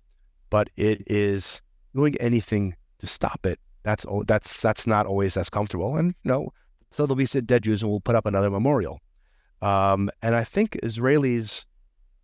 [0.48, 1.60] But it is
[1.92, 5.96] doing anything to stop it that's that's that's not always as comfortable.
[5.96, 6.52] And you know,
[6.90, 9.00] so there'll be dead Jews, and we'll put up another memorial.
[9.62, 11.64] Um, and I think Israelis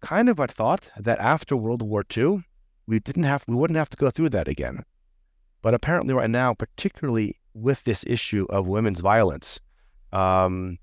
[0.01, 2.43] kind of had thought that after World War II,
[2.91, 4.85] we didn't have we wouldn't have to go through that again.
[5.63, 9.61] But apparently, right now, particularly with this issue of women's violence,
[10.13, 10.77] um,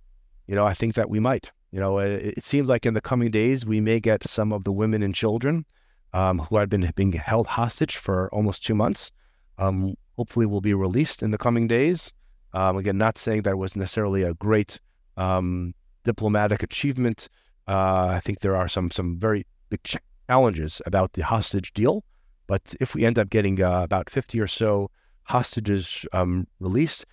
[0.47, 1.51] you know, I think that we might.
[1.71, 4.63] You know, it, it, seems like in the coming days we may get some of
[4.63, 5.65] the women and children
[6.13, 9.11] um, who had been being held hostage for almost two months
[9.57, 12.13] um, hopefully will be released in the coming days.
[12.53, 14.79] Um, again, not saying that was necessarily a great
[15.17, 15.73] um,
[16.05, 17.27] diplomatic achievement.
[17.67, 19.83] Uh, I think there are some some very big
[20.27, 22.03] challenges about the hostage deal.
[22.47, 24.89] But if we end up getting uh, about 50 or so
[25.23, 27.05] hostages um, released,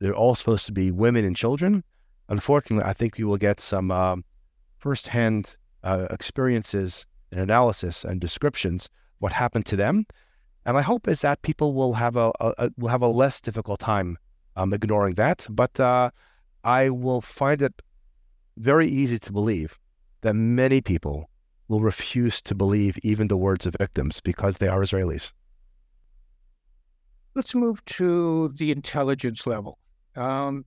[0.00, 1.84] they're all supposed to be women and children.
[2.28, 4.16] Unfortunately, I think we will get some uh,
[4.78, 10.06] firsthand uh, experiences and analysis and descriptions what happened to them
[10.68, 13.40] and my hope is that people will have a, a, a will have a less
[13.40, 14.18] difficult time
[14.54, 15.46] um, ignoring that.
[15.48, 16.10] But uh,
[16.62, 17.72] I will find it
[18.58, 19.78] very easy to believe
[20.20, 21.30] that many people
[21.68, 25.32] will refuse to believe even the words of victims because they are Israelis.
[27.34, 29.78] Let's move to the intelligence level.
[30.16, 30.64] Um,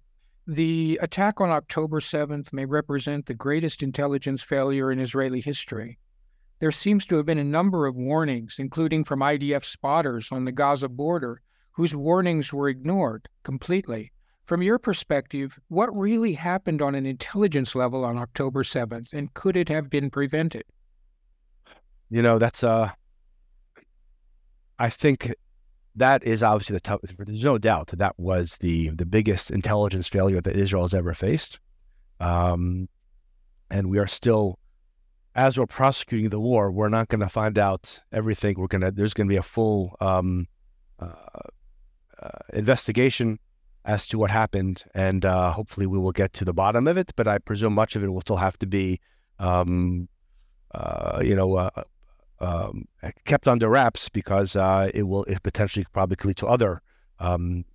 [0.47, 5.97] the attack on October 7th may represent the greatest intelligence failure in Israeli history
[6.61, 10.51] there seems to have been a number of warnings, including from IDF spotters on the
[10.51, 14.11] Gaza border, whose warnings were ignored completely.
[14.43, 19.57] From your perspective, what really happened on an intelligence level on October 7th, and could
[19.57, 20.63] it have been prevented?
[22.11, 22.91] You know, that's, uh,
[24.77, 25.33] I think
[25.95, 27.15] that is obviously the toughest.
[27.17, 31.15] There's no doubt that that was the, the biggest intelligence failure that Israel has ever
[31.15, 31.59] faced.
[32.19, 32.87] Um,
[33.71, 34.59] and we are still
[35.35, 38.55] as we're prosecuting the war, we're not going to find out everything.
[38.57, 40.47] We're to there's going to be a full um,
[40.99, 41.13] uh,
[42.21, 43.39] uh, investigation
[43.85, 47.13] as to what happened, and uh, hopefully we will get to the bottom of it.
[47.15, 48.99] But I presume much of it will still have to be,
[49.39, 50.09] um,
[50.73, 51.69] uh, you know, uh,
[52.41, 52.87] um,
[53.25, 56.81] kept under wraps because uh, it will it potentially probably lead to other
[57.19, 57.65] um,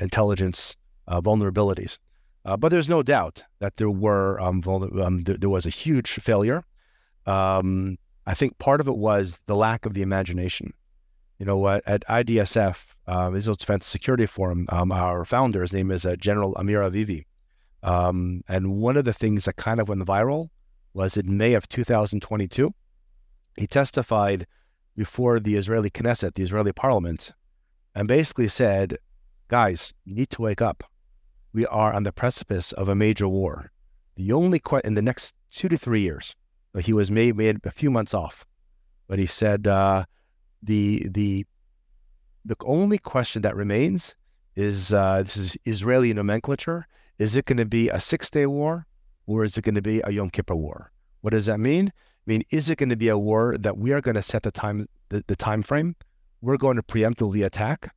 [0.00, 0.76] intelligence
[1.08, 1.98] vulnerabilities.
[2.44, 6.64] but there's no doubt that there were um, um, there, there was a huge failure
[7.28, 10.72] um, I think part of it was the lack of the imagination.
[11.38, 11.82] You know what?
[11.86, 16.54] At IDSF, uh, Israel Defense Security Forum, um, our founder, his name is uh, General
[16.56, 17.26] Amir Avivi.
[17.82, 20.48] Um, and one of the things that kind of went viral
[20.94, 22.74] was in May of 2022,
[23.58, 24.46] he testified
[24.96, 27.32] before the Israeli Knesset, the Israeli parliament,
[27.94, 28.98] and basically said,
[29.48, 30.84] guys, you need to wake up.
[31.52, 33.70] We are on the precipice of a major war.
[34.16, 36.36] The only in the next two to three years,
[36.72, 38.46] but he was made, made a few months off.
[39.06, 40.04] But he said uh,
[40.62, 41.46] the the
[42.44, 44.14] the only question that remains
[44.54, 46.86] is uh, this is Israeli nomenclature.
[47.18, 48.86] Is it going to be a six day war
[49.26, 50.92] or is it going to be a Yom Kippur war?
[51.20, 51.92] What does that mean?
[52.28, 54.42] I mean, is it going to be a war that we are going to set
[54.42, 55.96] the time the, the time frame?
[56.42, 57.94] We're going to preemptively attack,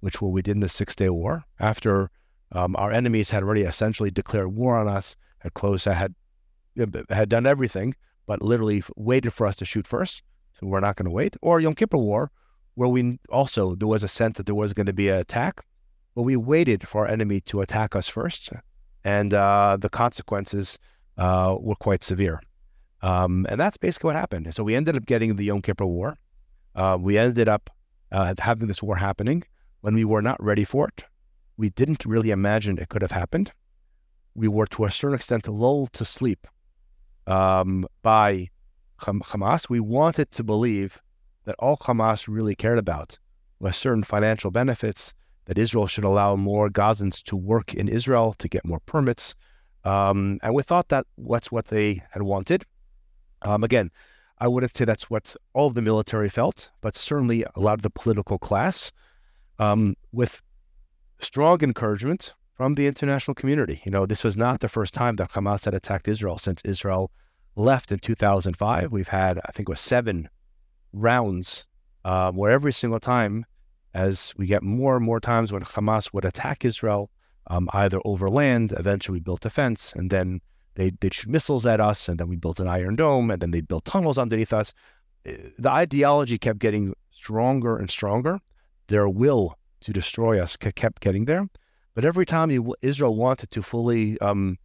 [0.00, 2.10] which what we did in the Six Day War after
[2.50, 6.12] um, our enemies had already essentially declared war on us, had closed, had
[7.08, 7.94] had done everything,
[8.26, 10.22] but literally waited for us to shoot first.
[10.58, 11.36] So we're not going to wait.
[11.40, 12.32] Or Yom Kippur War,
[12.74, 15.64] where we also there was a sense that there was going to be an attack,
[16.16, 18.50] but we waited for our enemy to attack us first,
[19.04, 20.80] and uh, the consequences
[21.16, 22.40] uh, were quite severe.
[23.02, 24.52] Um, and that's basically what happened.
[24.54, 26.18] So we ended up getting the Yom Kippur War.
[26.74, 27.70] Uh, we ended up
[28.12, 29.44] uh, having this war happening
[29.80, 31.04] when we were not ready for it.
[31.56, 33.52] We didn't really imagine it could have happened.
[34.34, 36.46] We were, to a certain extent, lulled to sleep
[37.26, 38.48] um, by
[39.00, 39.68] Hamas.
[39.68, 41.00] We wanted to believe
[41.44, 43.18] that all Hamas really cared about
[43.60, 45.14] was certain financial benefits,
[45.46, 49.34] that Israel should allow more Gazans to work in Israel to get more permits.
[49.84, 52.64] Um, and we thought that that's what they had wanted.
[53.42, 53.90] Um, again,
[54.38, 57.82] I wouldn't say that's what all of the military felt, but certainly a lot of
[57.82, 58.92] the political class,
[59.58, 60.42] um, with
[61.18, 63.80] strong encouragement from the international community.
[63.84, 67.10] You know, this was not the first time that Hamas had attacked Israel since Israel
[67.56, 68.92] left in 2005.
[68.92, 70.28] We've had, I think, it was seven
[70.92, 71.64] rounds
[72.04, 73.44] um, where every single time,
[73.94, 77.10] as we get more and more times when Hamas would attack Israel,
[77.48, 80.40] um, either over land, eventually built a fence, and then
[80.78, 83.50] they, they'd shoot missiles at us, and then we built an iron dome, and then
[83.50, 84.72] they built tunnels underneath us.
[85.26, 88.38] Eh, the ideology kept getting stronger and stronger.
[88.86, 91.48] Their will to destroy us kept getting there.
[91.94, 94.56] But every time Israel wanted to fully um,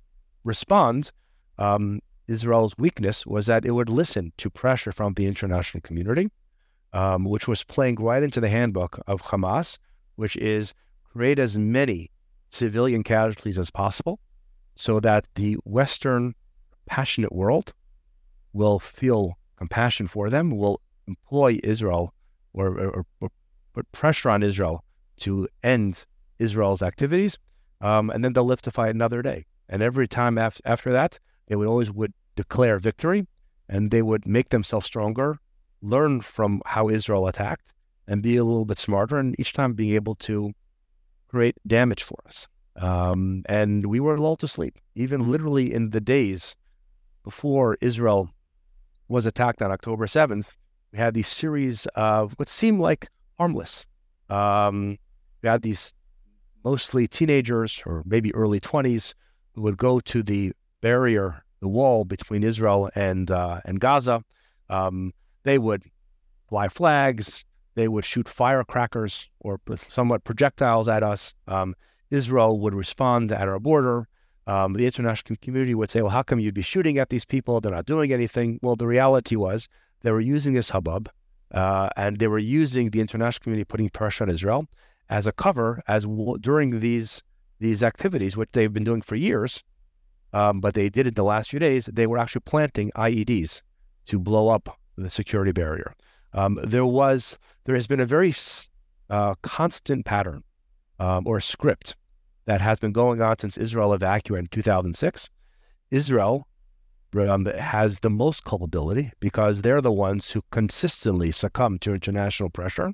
[0.44, 1.12] respond,
[1.58, 6.30] um, Israel's weakness was that it would listen to pressure from the international community,
[6.94, 9.80] um, which was playing right into the handbook of Hamas,
[10.16, 10.76] which is
[11.12, 12.12] create as many
[12.50, 14.20] civilian casualties as possible
[14.76, 16.36] so that the Western
[16.86, 17.74] passionate world
[18.54, 22.14] will feel compassion for them, will employ Israel
[22.54, 23.30] or, or, or
[23.74, 24.84] put pressure on Israel
[25.18, 26.06] to end
[26.40, 27.38] Israel's activities,
[27.82, 29.46] um, and then they'll live to fight another day.
[29.70, 33.28] And every time af- after that, they would always would declare victory,
[33.70, 35.38] and they would make themselves stronger,
[35.82, 37.74] learn from how Israel attacked,
[38.08, 40.54] and be a little bit smarter, and each time being able to
[41.28, 42.48] create damage for us.
[42.76, 46.56] Um, and we were lulled to sleep, even literally in the days
[47.24, 48.30] before Israel
[49.08, 50.48] was attacked on October 7th.
[50.92, 53.86] We had these series of what seemed like harmless.
[54.30, 54.98] Um,
[55.42, 55.94] we had these
[56.64, 59.14] mostly teenagers or maybe early 20s
[59.54, 64.24] who would go to the barrier, the wall between Israel and uh, and Gaza.
[64.70, 65.84] Um, they would
[66.50, 67.46] fly flags.
[67.76, 71.34] They would shoot firecrackers or somewhat projectiles at us.
[71.48, 71.76] Um,
[72.14, 74.08] Israel would respond at our border.
[74.46, 77.60] Um, the international community would say, well, how come you'd be shooting at these people?
[77.60, 78.60] They're not doing anything.
[78.62, 79.68] Well, the reality was
[80.02, 81.10] they were using this hubbub
[81.52, 84.68] uh, and they were using the international community putting pressure on Israel
[85.10, 87.24] as a cover as w- during these
[87.60, 89.64] these activities, which they've been doing for years.
[90.34, 91.86] Um, but they did it the last few days.
[91.86, 93.62] They were actually planting IEDs
[94.08, 95.94] to blow up the security barrier.
[96.34, 98.34] Um, there was there has been a very
[99.10, 100.44] uh, constant pattern
[101.00, 101.96] um, or script
[102.46, 105.30] that has been going on since Israel evacuated in 2006.
[105.92, 106.48] Israel
[107.16, 112.94] um, has the most culpability because they're the ones who consistently succumb to international pressure.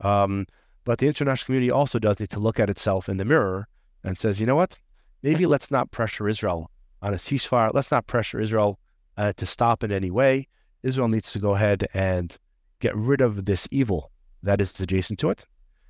[0.00, 0.46] Um,
[0.84, 3.66] but the international community also does need to look at itself in the mirror
[4.04, 4.78] and says, you know what?
[5.22, 6.70] Maybe let's not pressure Israel
[7.02, 7.72] on a ceasefire.
[7.72, 8.78] Let's not pressure Israel
[9.16, 10.48] uh, to stop in any way.
[10.82, 12.36] Israel needs to go ahead and
[12.80, 14.10] get rid of this evil
[14.42, 15.46] that is adjacent to it.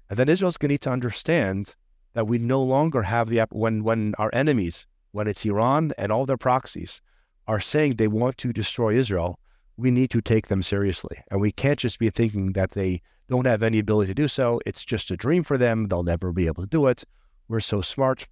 [0.08, 1.74] And then Israel's going to need to understand
[2.16, 6.24] that we no longer have the when when our enemies, when it's Iran and all
[6.24, 7.02] their proxies,
[7.46, 9.38] are saying they want to destroy Israel,
[9.76, 13.44] we need to take them seriously, and we can't just be thinking that they don't
[13.44, 14.62] have any ability to do so.
[14.64, 17.04] It's just a dream for them; they'll never be able to do it.
[17.48, 18.26] We're so smart.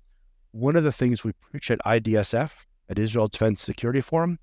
[0.52, 4.38] One of the things we preach at IDSF, at Israel Defense Security Forum,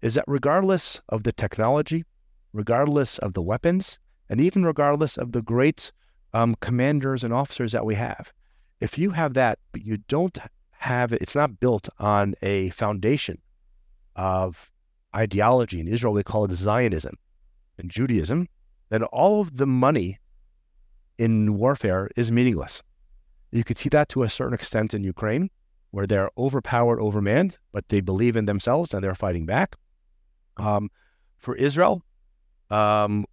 [0.00, 2.06] is that regardless of the technology,
[2.54, 3.98] regardless of the weapons,
[4.30, 5.92] and even regardless of the great
[6.32, 8.32] um, commanders and officers that we have,
[8.80, 10.38] if you have that, but you don't
[10.70, 13.38] have it, it's not built on a foundation
[14.14, 14.70] of
[15.14, 15.80] ideology.
[15.80, 17.16] In Israel, they call it Zionism
[17.78, 18.48] and Judaism,
[18.88, 20.18] then all of the money
[21.18, 22.82] in warfare is meaningless.
[23.50, 25.50] You could see that to a certain extent in Ukraine,
[25.90, 29.76] where they're overpowered, overmanned, but they believe in themselves and they're fighting back.
[30.58, 30.90] Um,
[31.38, 32.02] for Israel,
[32.70, 33.26] um,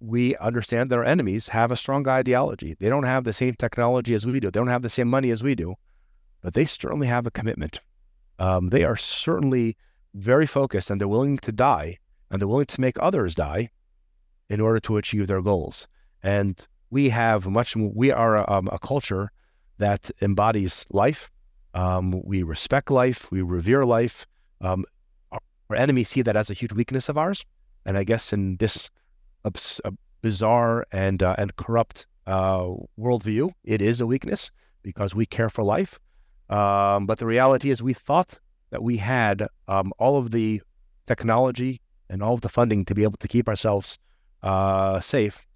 [0.00, 2.76] we understand that our enemies have a strong ideology.
[2.78, 4.50] They don't have the same technology as we do.
[4.50, 5.74] They don't have the same money as we do,
[6.42, 7.80] but they certainly have a commitment.
[8.38, 9.76] Um, they are certainly
[10.14, 11.98] very focused and they're willing to die
[12.30, 13.70] and they're willing to make others die
[14.48, 15.86] in order to achieve their goals.
[16.22, 19.30] And we have much, we are a, um, a culture
[19.78, 21.30] that embodies life.
[21.74, 24.26] Um, we respect life, we revere life.
[24.60, 24.84] Um,
[25.32, 25.40] our,
[25.70, 27.44] our, enemies see that as a huge weakness of ours.
[27.84, 28.90] And I guess in this
[29.44, 29.80] abs-
[30.22, 32.66] bizarre and, uh, and corrupt uh,
[32.98, 34.50] worldview, it is a weakness
[34.82, 35.98] because we care for life.
[36.48, 38.38] Um, but the reality is, we thought
[38.70, 40.62] that we had um, all of the
[41.06, 41.80] technology
[42.10, 43.98] and all of the funding to be able to keep ourselves
[44.42, 45.46] uh, safe.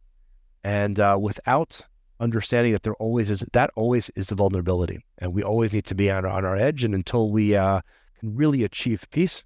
[0.65, 1.83] And uh, without
[2.21, 5.95] understanding that there always is that always is the vulnerability, and we always need to
[5.95, 6.85] be on, on our edge.
[6.85, 7.81] And until we uh,
[8.19, 9.45] can really achieve peace,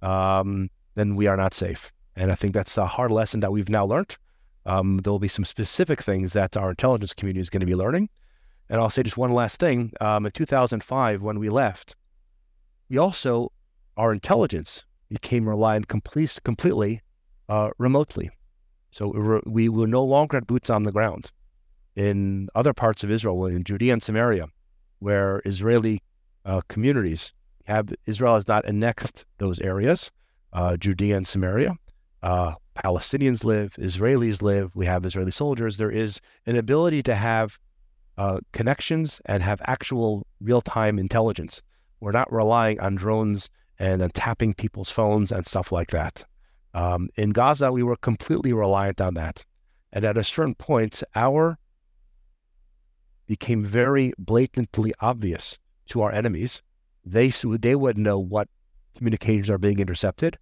[0.00, 1.92] um, then we are not safe.
[2.18, 4.16] And I think that's a hard lesson that we've now learned.
[4.66, 7.76] Um, there will be some specific things that our intelligence community is going to be
[7.76, 8.08] learning.
[8.68, 9.92] And I'll say just one last thing.
[10.00, 11.94] Um, in 2005, when we left,
[12.88, 13.52] we also,
[13.96, 17.02] our intelligence became reliant complete, completely
[17.48, 18.30] uh, remotely.
[18.90, 21.30] So we were no longer at boots on the ground.
[21.94, 24.48] In other parts of Israel, in Judea and Samaria,
[24.98, 26.02] where Israeli
[26.44, 27.32] uh, communities
[27.66, 30.10] have, Israel has not annexed those areas,
[30.52, 31.76] uh, Judea and Samaria.
[32.22, 35.76] Uh, Palestinians live, Israelis live, we have Israeli soldiers.
[35.76, 37.58] There is an ability to have
[38.16, 41.62] uh, connections and have actual real time intelligence.
[42.00, 46.24] We're not relying on drones and on tapping people's phones and stuff like that.
[46.74, 49.44] Um, in Gaza, we were completely reliant on that.
[49.92, 51.58] And at a certain point, our
[53.26, 56.62] became very blatantly obvious to our enemies.
[57.04, 58.48] They, they would know what
[58.96, 60.38] communications are being intercepted,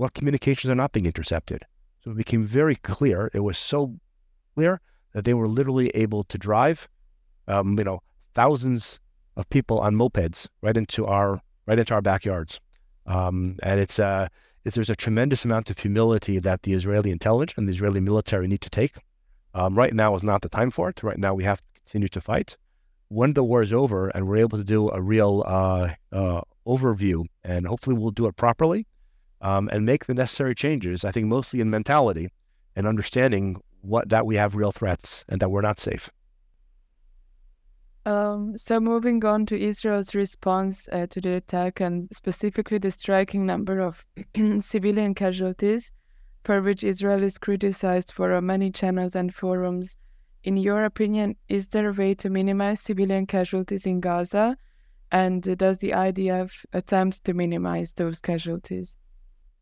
[0.00, 1.62] what communications are not being intercepted.
[2.02, 3.30] So it became very clear.
[3.34, 3.94] It was so
[4.54, 4.80] clear
[5.12, 6.88] that they were literally able to drive,
[7.48, 8.00] um, you know,
[8.32, 8.98] thousands
[9.36, 12.60] of people on mopeds right into our right into our backyards.
[13.04, 14.28] Um, and it's, uh,
[14.64, 18.48] it's, there's a tremendous amount of humility that the Israeli intelligence and the Israeli military
[18.48, 18.96] need to take.
[19.52, 21.02] Um, right now is not the time for it.
[21.02, 22.56] Right now, we have to continue to fight.
[23.08, 27.26] When the war is over and we're able to do a real uh, uh, overview,
[27.44, 28.86] and hopefully we'll do it properly
[29.40, 32.30] um, and make the necessary changes, I think mostly in mentality
[32.76, 36.10] and understanding what that we have real threats and that we're not safe.
[38.06, 43.44] Um, so moving on to Israel's response uh, to the attack and specifically the striking
[43.44, 44.04] number of
[44.60, 45.92] civilian casualties,
[46.44, 49.98] for which Israel is criticized for uh, many channels and forums.
[50.44, 54.56] In your opinion, is there a way to minimize civilian casualties in Gaza?
[55.12, 58.96] And does the IDF attempt to minimize those casualties?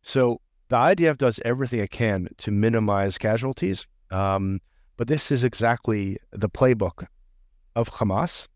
[0.03, 3.86] So the IDF does everything it can to minimize casualties.
[4.11, 4.61] Um,
[4.96, 7.07] but this is exactly the playbook
[7.76, 8.49] of Hamas.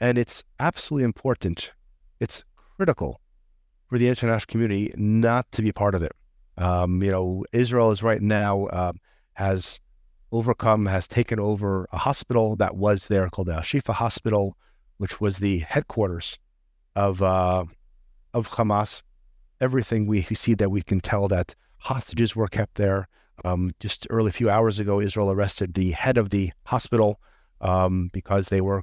[0.00, 1.72] And it's absolutely important.
[2.20, 2.44] It's
[2.76, 3.20] critical
[3.88, 6.12] for the international community not to be part of it.
[6.56, 8.92] Um, you know, Israel is right now uh,
[9.34, 9.80] has
[10.32, 14.56] overcome, has taken over a hospital that was there called the Shifa Hospital,
[14.98, 16.38] which was the headquarters
[16.96, 17.64] of uh,
[18.34, 19.02] of Hamas.
[19.60, 23.08] Everything we, see that we can tell that hostages were kept there.
[23.44, 27.20] Um, just early few hours ago, Israel arrested the head of the hospital
[27.60, 28.82] um, because they were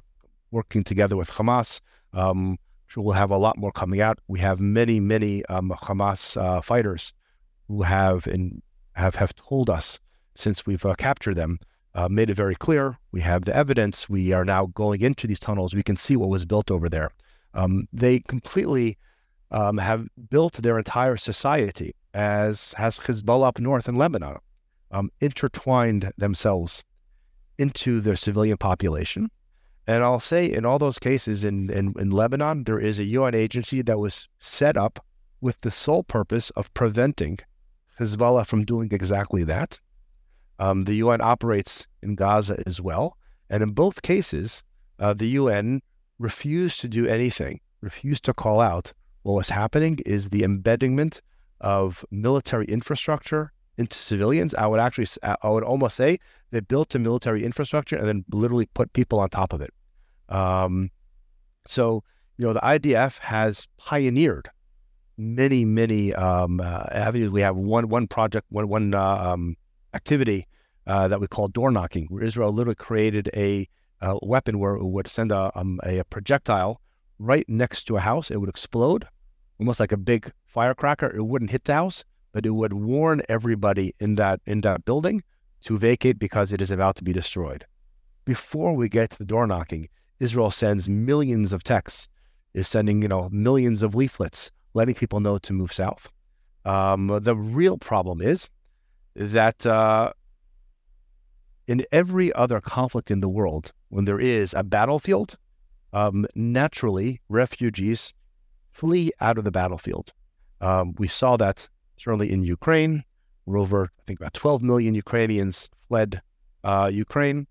[0.50, 1.80] working together with Hamas.
[2.12, 4.18] Um, sure we'll have a lot more coming out.
[4.28, 7.12] We have many, many um, Hamas uh, fighters
[7.68, 8.62] who have in,
[8.92, 10.00] have have told us
[10.34, 11.58] since we've uh, captured them,
[11.94, 12.98] uh, made it very clear.
[13.12, 14.08] We have the evidence.
[14.08, 15.74] We are now going into these tunnels.
[15.74, 17.10] We can see what was built over there.
[17.54, 18.98] Um, they completely
[19.50, 24.38] um, have built their entire society as has Hezbollah up north in Lebanon,
[24.90, 26.82] um, intertwined themselves
[27.58, 29.30] into their civilian population.
[29.86, 33.34] And I'll say in all those cases in, in, in Lebanon, there is a UN
[33.34, 35.04] agency that was set up
[35.40, 37.38] with the sole purpose of preventing
[38.00, 39.78] Hezbollah from doing exactly that.
[40.58, 43.16] Um, the UN operates in Gaza as well.
[43.50, 44.62] And in both cases,
[44.98, 45.82] uh, the UN
[46.18, 48.92] refused to do anything, refused to call out
[49.26, 51.20] what was happening is the embeddingment
[51.60, 54.54] of military infrastructure into civilians.
[54.54, 56.18] I would actually, I would almost say
[56.52, 59.74] they built a military infrastructure and then literally put people on top of it.
[60.28, 60.90] Um,
[61.66, 62.04] so,
[62.38, 64.48] you know, the IDF has pioneered
[65.18, 67.30] many, many um, uh, avenues.
[67.30, 69.56] We have one one project, one one uh, um,
[69.92, 70.46] activity
[70.86, 73.66] uh, that we call door knocking, where Israel literally created a,
[74.00, 76.80] a weapon where it would send a, um, a projectile
[77.18, 78.30] right next to a house.
[78.30, 79.08] It would explode,
[79.58, 81.14] almost like a big firecracker.
[81.14, 85.22] It wouldn't hit the house, but it would warn everybody in that in that building
[85.62, 87.64] to vacate because it is about to be destroyed.
[88.24, 89.88] Before we get to the door knocking,
[90.20, 92.08] Israel sends millions of texts,
[92.54, 96.10] is sending you know millions of leaflets, letting people know to move south.
[96.64, 98.50] Um, the real problem is
[99.14, 100.12] that uh,
[101.66, 105.36] in every other conflict in the world, when there is a battlefield,
[105.92, 108.12] um, naturally refugees
[108.76, 110.12] flee out of the battlefield.
[110.60, 113.04] Um, we saw that certainly in Ukraine,
[113.44, 116.20] where over, I think, about 12 million Ukrainians fled
[116.62, 117.46] uh, Ukraine.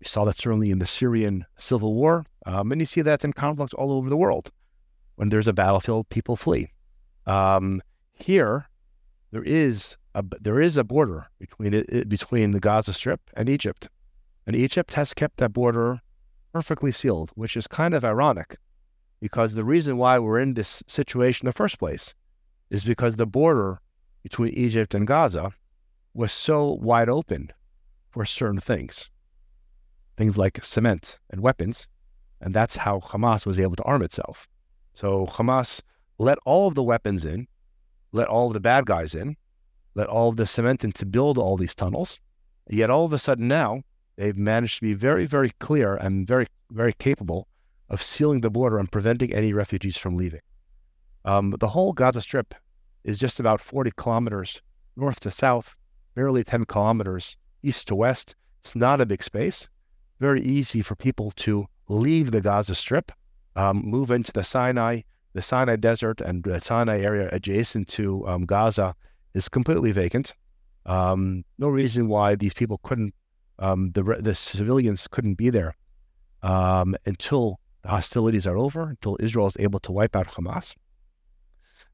[0.00, 2.26] We saw that certainly in the Syrian civil war.
[2.44, 4.50] Um, and you see that in conflicts all over the world.
[5.14, 6.72] When there's a battlefield, people flee.
[7.26, 7.80] Um,
[8.12, 8.68] here,
[9.30, 11.72] there is a, there is a border between
[12.06, 13.88] between the Gaza Strip and Egypt,
[14.46, 16.00] and Egypt has kept that border
[16.52, 18.56] perfectly sealed, which is kind of ironic,
[19.26, 22.14] because the reason why we're in this situation in the first place
[22.70, 23.80] is because the border
[24.22, 25.50] between Egypt and Gaza
[26.14, 27.52] was so wide open
[28.12, 29.10] for certain things,
[30.16, 31.88] things like cement and weapons,
[32.40, 34.46] and that's how Hamas was able to arm itself.
[34.94, 35.82] So Hamas
[36.18, 37.48] let all of the weapons in,
[38.12, 39.36] let all of the bad guys in,
[39.96, 42.20] let all of the cement in to build all these tunnels.
[42.70, 43.82] Yet all of a sudden now,
[44.14, 47.48] they've managed to be very, very clear and very, very capable
[47.88, 50.40] of sealing the border and preventing any refugees from leaving.
[51.24, 52.54] Um, the whole Gaza Strip
[53.04, 54.62] is just about 40 kilometers
[54.96, 55.76] north to south,
[56.14, 58.34] barely 10 kilometers east to west.
[58.60, 59.68] It's not a big space.
[60.18, 63.12] Very easy for people to leave the Gaza Strip,
[63.54, 65.02] um, move into the Sinai,
[65.34, 68.94] the Sinai Desert, and the Sinai area adjacent to um, Gaza
[69.34, 70.34] is completely vacant.
[70.86, 73.14] Um, no reason why these people couldn't,
[73.58, 75.76] um, the the civilians couldn't be there
[76.42, 80.74] um, until the hostilities are over, until Israel is able to wipe out Hamas.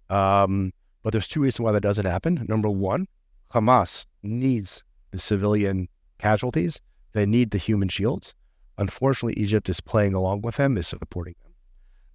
[0.09, 0.73] Um,
[1.03, 2.47] but there's two reasons why that doesn't happen.
[2.49, 3.09] Number one,
[3.53, 5.89] Hamas needs the civilian
[6.19, 6.81] casualties.
[7.13, 8.33] They need the human shields.
[8.79, 11.53] Unfortunately, Egypt is playing along with them, is supporting them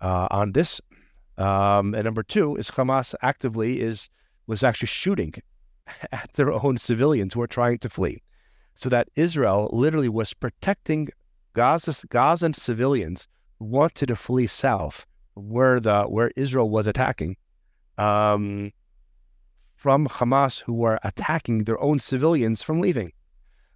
[0.01, 0.81] uh, on this.
[1.37, 4.09] Um, and number two is Hamas actively is
[4.47, 5.35] was actually shooting
[6.11, 8.23] at their own civilians who are trying to flee.
[8.73, 11.09] So that Israel literally was protecting
[11.53, 13.27] Gaza, Gazan civilians
[13.59, 15.05] wanted to flee south
[15.35, 17.37] where the where Israel was attacking
[17.97, 18.71] um,
[19.75, 23.11] from Hamas who were attacking their own civilians from leaving.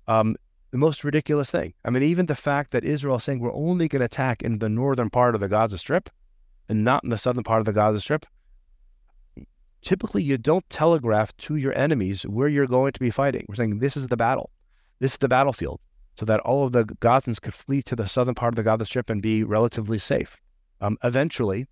[0.07, 0.36] Um,
[0.71, 1.73] the most ridiculous thing.
[1.84, 4.59] I mean, even the fact that Israel is saying we're only going to attack in
[4.59, 6.09] the northern part of the Gaza Strip
[6.69, 8.25] and not in the southern part of the Gaza Strip.
[9.82, 13.45] Typically, you don't telegraph to your enemies where you're going to be fighting.
[13.47, 14.49] We're saying this is the battle,
[14.99, 15.79] this is the battlefield,
[16.16, 18.86] so that all of the Gazans could flee to the southern part of the Gaza
[18.86, 20.39] Strip and be relatively safe.
[20.80, 21.68] Um, eventually,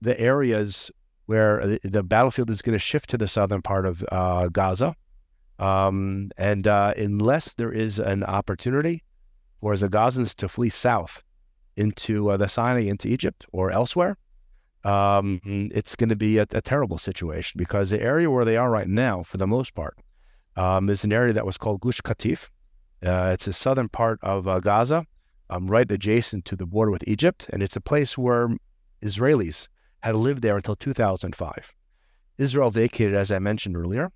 [0.00, 0.90] the areas
[1.26, 4.94] where the battlefield is going to shift to the southern part of uh, Gaza.
[5.58, 9.04] Um, and uh, unless there is an opportunity
[9.60, 11.22] for the Gazans to flee south
[11.76, 14.16] into uh, the Sinai, into Egypt or elsewhere,
[14.84, 18.68] um, it's going to be a, a, terrible situation because the area where they are
[18.68, 19.96] right now, for the most part,
[20.56, 22.48] um, is an area that was called Gush Katif.
[23.04, 25.04] Uh, it's the southern part of uh, Gaza,
[25.50, 28.56] um, right adjacent to the border with Egypt, and it's a place where
[29.02, 29.68] Israelis
[30.02, 31.74] had lived there until 2005.
[32.38, 34.10] Israel vacated, as I mentioned earlier,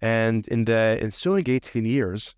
[0.00, 2.34] and in the ensuing 18 years,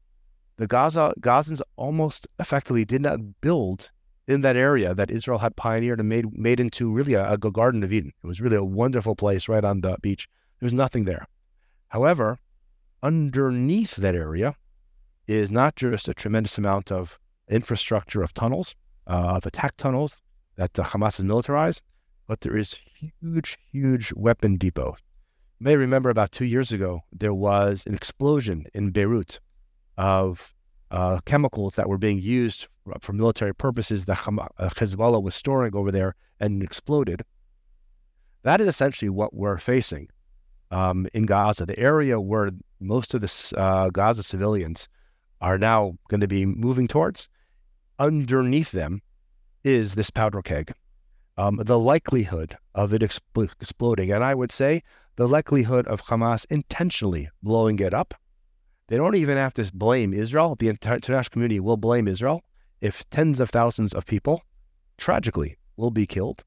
[0.57, 3.90] the Gaza Gazans almost effectively did not build
[4.28, 7.82] in that area that Israel had pioneered and made made into really a, a Garden
[7.82, 8.12] of Eden.
[8.22, 10.28] It was really a wonderful place right on the beach.
[10.61, 11.26] There was nothing there.
[11.88, 12.38] However,
[13.02, 14.55] underneath that area
[15.26, 17.18] is not just a tremendous amount of
[17.48, 18.74] infrastructure of tunnels,
[19.06, 20.22] uh, of attack tunnels
[20.56, 21.82] that the Hamas has militarized,
[22.26, 24.96] but there is huge, huge weapon depot.
[25.60, 29.40] You may remember about two years ago, there was an explosion in Beirut
[29.96, 30.54] of
[30.90, 32.68] uh, chemicals that were being used
[33.00, 37.24] for military purposes that uh, Hezbollah was storing over there and exploded.
[38.42, 40.08] That is essentially what we're facing
[40.70, 42.50] um, in Gaza, the area where
[42.80, 44.88] most of the uh, Gaza civilians
[45.45, 47.28] are now going to be moving towards.
[47.99, 49.03] Underneath them
[49.62, 50.72] is this powder keg
[51.36, 54.12] um, the likelihood of it expl- exploding.
[54.12, 54.82] And I would say
[55.16, 58.14] the likelihood of Hamas intentionally blowing it up.
[58.88, 60.57] They don't even have to blame Israel.
[60.59, 62.42] The international community will blame Israel
[62.80, 64.42] if tens of thousands of people,
[64.99, 66.45] tragically, will be killed.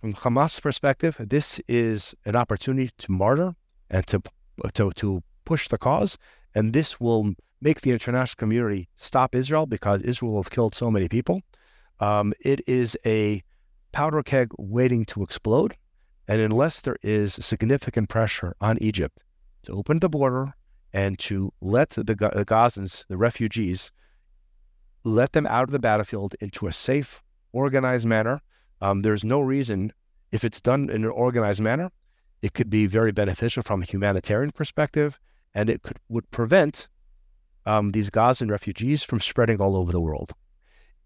[0.00, 3.54] From Hamas' perspective, this is an opportunity to martyr
[3.90, 4.22] and to,
[4.74, 6.16] to, to push the cause.
[6.54, 11.08] And this will make the international community stop Israel because Israel have killed so many
[11.08, 11.42] people.
[12.00, 13.42] Um, it is a
[13.92, 15.76] powder keg waiting to explode.
[16.28, 19.24] And unless there is significant pressure on Egypt
[19.64, 20.54] to open the border
[20.92, 23.90] and to let the, the Gazans, the refugees,
[25.04, 27.22] let them out of the battlefield into a safe,
[27.52, 28.40] organized manner.
[28.80, 29.92] Um, there's no reason,
[30.32, 31.90] if it's done in an organized manner,
[32.42, 35.18] it could be very beneficial from a humanitarian perspective,
[35.54, 36.88] and it could would prevent
[37.66, 40.32] um, these Gazan refugees from spreading all over the world.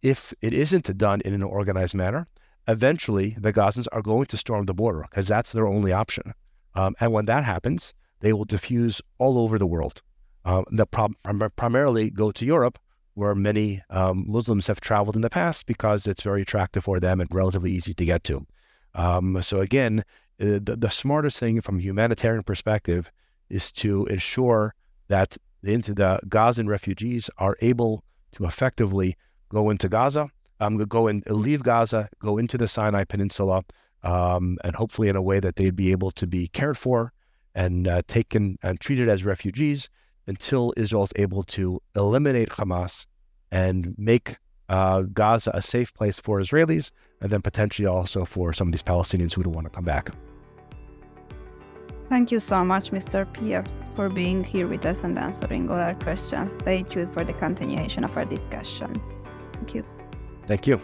[0.02, 2.28] If it isn't done in an organized manner,
[2.68, 6.34] eventually the Gazans are going to storm the border because that's their only option.
[6.74, 10.02] Um, and when that happens, they will diffuse all over the world.
[10.44, 11.16] Um, they'll prim-
[11.56, 12.78] primarily go to Europe,
[13.14, 17.20] where many um, Muslims have traveled in the past because it's very attractive for them
[17.20, 18.46] and relatively easy to get to.
[18.94, 20.04] Um, so again,
[20.40, 23.10] uh, the, the, smartest thing from a humanitarian perspective
[23.52, 24.74] is to ensure
[25.08, 29.16] that the, the Gazan refugees are able to effectively
[29.50, 30.28] go into Gaza,
[30.58, 33.62] um, go and leave Gaza, go into the Sinai Peninsula,
[34.02, 37.12] um, and hopefully in a way that they'd be able to be cared for
[37.54, 39.88] and uh, taken and treated as refugees
[40.26, 43.06] until Israel is able to eliminate Hamas
[43.50, 44.36] and make
[44.68, 46.90] uh, Gaza a safe place for Israelis,
[47.20, 50.10] and then potentially also for some of these Palestinians who don't want to come back.
[52.12, 53.24] Thank you so much, Mr.
[53.24, 56.52] Pieprz, for being here with us and answering all our questions.
[56.52, 58.92] Stay tuned for the continuation of our discussion.
[59.54, 59.84] Thank you.
[60.46, 60.78] Thank you.